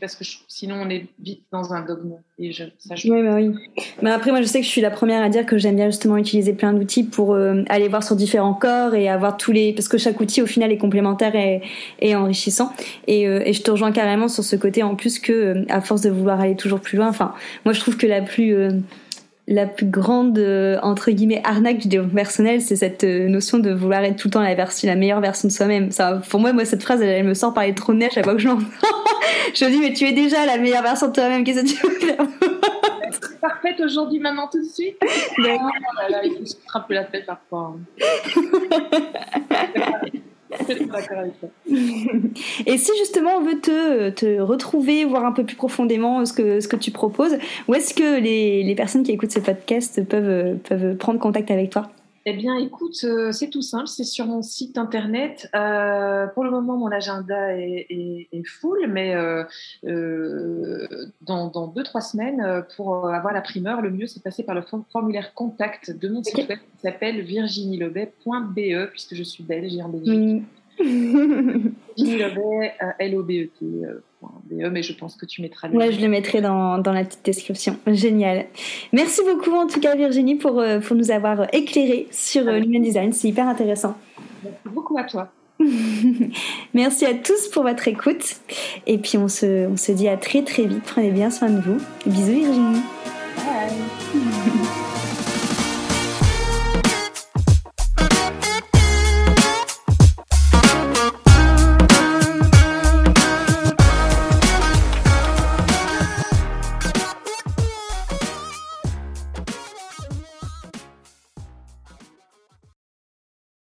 parce 0.00 0.16
que 0.16 0.24
sinon 0.48 0.76
on 0.82 0.90
est 0.90 1.06
vite 1.18 1.42
dans 1.52 1.72
un 1.72 1.82
dogme. 1.84 2.14
Et 2.38 2.52
je, 2.52 2.64
ça, 2.78 2.94
Oui, 3.04 3.22
bah 3.22 3.34
oui. 3.34 3.54
Mais 4.02 4.10
après, 4.10 4.30
moi, 4.30 4.40
je 4.42 4.46
sais 4.46 4.60
que 4.60 4.66
je 4.66 4.70
suis 4.70 4.80
la 4.80 4.90
première 4.90 5.22
à 5.22 5.28
dire 5.28 5.46
que 5.46 5.58
j'aime 5.58 5.76
bien 5.76 5.86
justement 5.86 6.16
utiliser 6.16 6.52
plein 6.52 6.72
d'outils 6.72 7.04
pour 7.04 7.34
euh, 7.34 7.62
aller 7.68 7.88
voir 7.88 8.02
sur 8.02 8.16
différents 8.16 8.54
corps 8.54 8.94
et 8.94 9.08
avoir 9.08 9.36
tous 9.36 9.52
les. 9.52 9.72
Parce 9.72 9.88
que 9.88 9.98
chaque 9.98 10.20
outil, 10.20 10.42
au 10.42 10.46
final, 10.46 10.72
est 10.72 10.78
complémentaire 10.78 11.34
et, 11.34 11.62
et 12.00 12.14
enrichissant. 12.14 12.72
Et, 13.06 13.26
euh, 13.26 13.42
et, 13.44 13.52
je 13.52 13.62
te 13.62 13.70
rejoins 13.70 13.92
carrément 13.92 14.28
sur 14.28 14.44
ce 14.44 14.56
côté 14.56 14.82
en 14.82 14.96
plus 14.96 15.18
que, 15.18 15.64
à 15.70 15.80
force 15.80 16.02
de 16.02 16.10
vouloir 16.10 16.40
aller 16.40 16.56
toujours 16.56 16.80
plus 16.80 16.98
loin, 16.98 17.08
enfin, 17.08 17.34
moi, 17.64 17.72
je 17.72 17.80
trouve 17.80 17.96
que 17.96 18.06
la 18.06 18.22
plus 18.22 18.54
la 19.48 19.66
plus 19.66 19.86
grande 19.86 20.38
euh, 20.38 20.78
entre 20.82 21.10
guillemets 21.10 21.40
arnaque 21.44 21.78
du 21.78 21.88
développement 21.88 22.16
personnel, 22.16 22.60
c'est 22.60 22.76
cette 22.76 23.04
euh, 23.04 23.28
notion 23.28 23.58
de 23.58 23.72
vouloir 23.72 24.02
être 24.02 24.16
tout 24.16 24.28
le 24.28 24.32
temps 24.32 24.42
la 24.42 24.54
version, 24.54 24.88
la 24.88 24.96
meilleure 24.96 25.20
version 25.20 25.48
de 25.48 25.52
soi-même. 25.52 25.92
Ça, 25.92 26.20
pour 26.28 26.40
moi, 26.40 26.52
moi 26.52 26.64
cette 26.64 26.82
phrase, 26.82 27.00
elle, 27.00 27.24
me 27.24 27.34
sort 27.34 27.54
par 27.54 27.64
les 27.64 27.74
trous 27.74 27.92
de 27.92 27.98
nez 27.98 28.06
à 28.06 28.10
chaque 28.10 28.24
fois 28.24 28.34
que 28.34 28.40
je 28.40 28.48
l'entends. 28.48 28.64
je 29.54 29.64
me 29.64 29.70
dis 29.70 29.78
mais 29.78 29.92
tu 29.92 30.04
es 30.04 30.12
déjà 30.12 30.46
la 30.46 30.58
meilleure 30.58 30.82
version 30.82 31.08
de 31.08 31.12
toi-même. 31.12 31.44
Qu'est-ce 31.44 31.62
que 31.62 31.68
tu 31.68 31.86
veux 31.86 31.98
faire 31.98 32.26
parfaite 33.40 33.80
aujourd'hui, 33.80 34.18
maintenant 34.18 34.48
tout 34.50 34.58
de 34.58 34.68
suite? 34.68 34.96
Là, 35.38 36.20
il 36.24 36.36
faut 36.38 36.44
se 36.44 36.56
frapper 36.66 36.94
la 36.94 37.04
tête 37.04 37.26
parfois. 37.26 37.76
Et 42.66 42.78
si 42.78 42.90
justement 42.98 43.36
on 43.38 43.42
veut 43.42 43.60
te, 43.60 44.40
retrouver, 44.40 45.04
voir 45.04 45.24
un 45.24 45.32
peu 45.32 45.44
plus 45.44 45.56
profondément 45.56 46.24
ce 46.24 46.32
que, 46.32 46.76
tu 46.76 46.90
proposes, 46.90 47.36
où 47.68 47.74
est-ce 47.74 47.94
que 47.94 48.20
les, 48.20 48.74
personnes 48.74 49.02
qui 49.02 49.12
écoutent 49.12 49.32
ce 49.32 49.40
podcast 49.40 50.04
peuvent 50.04 50.96
prendre 50.96 51.18
contact 51.18 51.50
avec 51.50 51.70
toi? 51.70 51.90
Eh 52.28 52.32
bien, 52.32 52.56
écoute, 52.56 52.98
euh, 53.04 53.30
c'est 53.30 53.50
tout 53.50 53.62
simple, 53.62 53.86
c'est 53.86 54.02
sur 54.02 54.26
mon 54.26 54.42
site 54.42 54.78
internet. 54.78 55.48
Euh, 55.54 56.26
pour 56.26 56.42
le 56.42 56.50
moment, 56.50 56.76
mon 56.76 56.90
agenda 56.90 57.56
est, 57.56 57.86
est, 57.88 58.44
full, 58.44 58.88
mais 58.88 59.14
euh, 59.14 59.44
dans, 61.20 61.46
dans, 61.46 61.68
deux, 61.68 61.84
trois 61.84 62.00
semaines, 62.00 62.64
pour 62.74 63.08
avoir 63.08 63.32
la 63.32 63.42
primeur, 63.42 63.80
le 63.80 63.92
mieux, 63.92 64.08
c'est 64.08 64.20
passer 64.24 64.42
par 64.42 64.56
le 64.56 64.62
formulaire 64.92 65.34
contact 65.34 65.96
de 65.96 66.08
mon 66.08 66.24
site 66.24 66.48
web 66.48 66.58
qui 66.58 66.80
s'appelle 66.82 67.20
virginielobet.be, 67.20 68.90
puisque 68.90 69.14
je 69.14 69.22
suis 69.22 69.44
belge 69.44 69.76
et 69.76 69.82
en 69.82 69.88
Belgique. 69.88 70.42
L-O-B-E-T. 72.98 73.64
E, 74.52 74.68
mais 74.70 74.82
je 74.82 74.92
pense 74.92 75.16
que 75.16 75.26
tu 75.26 75.42
mettras 75.42 75.68
le. 75.68 75.76
Ouais, 75.76 75.92
je 75.92 76.00
le 76.00 76.08
mettrai 76.08 76.40
dans, 76.40 76.78
dans, 76.78 76.92
la 76.92 77.04
petite 77.04 77.24
description. 77.24 77.76
Génial. 77.86 78.46
Merci 78.92 79.20
beaucoup 79.24 79.54
en 79.54 79.66
tout 79.66 79.80
cas 79.80 79.96
Virginie 79.96 80.36
pour, 80.36 80.60
euh, 80.60 80.78
pour 80.80 80.96
nous 80.96 81.10
avoir 81.10 81.52
éclairé 81.54 82.06
sur 82.10 82.46
euh, 82.46 82.58
l'human 82.58 82.82
design. 82.82 83.12
C'est 83.12 83.28
hyper 83.28 83.48
intéressant. 83.48 83.96
Merci 84.44 84.58
beaucoup 84.66 84.96
à 84.98 85.04
toi. 85.04 85.28
Merci 86.74 87.06
à 87.06 87.14
tous 87.14 87.48
pour 87.48 87.62
votre 87.62 87.88
écoute. 87.88 88.36
Et 88.86 88.98
puis 88.98 89.18
on 89.18 89.28
se, 89.28 89.66
on 89.66 89.76
se 89.76 89.92
dit 89.92 90.08
à 90.08 90.16
très 90.16 90.42
très 90.42 90.64
vite. 90.64 90.82
Prenez 90.84 91.10
bien 91.10 91.30
soin 91.30 91.50
de 91.50 91.60
vous. 91.60 91.78
Bisous 92.06 92.32
Virginie. 92.32 92.80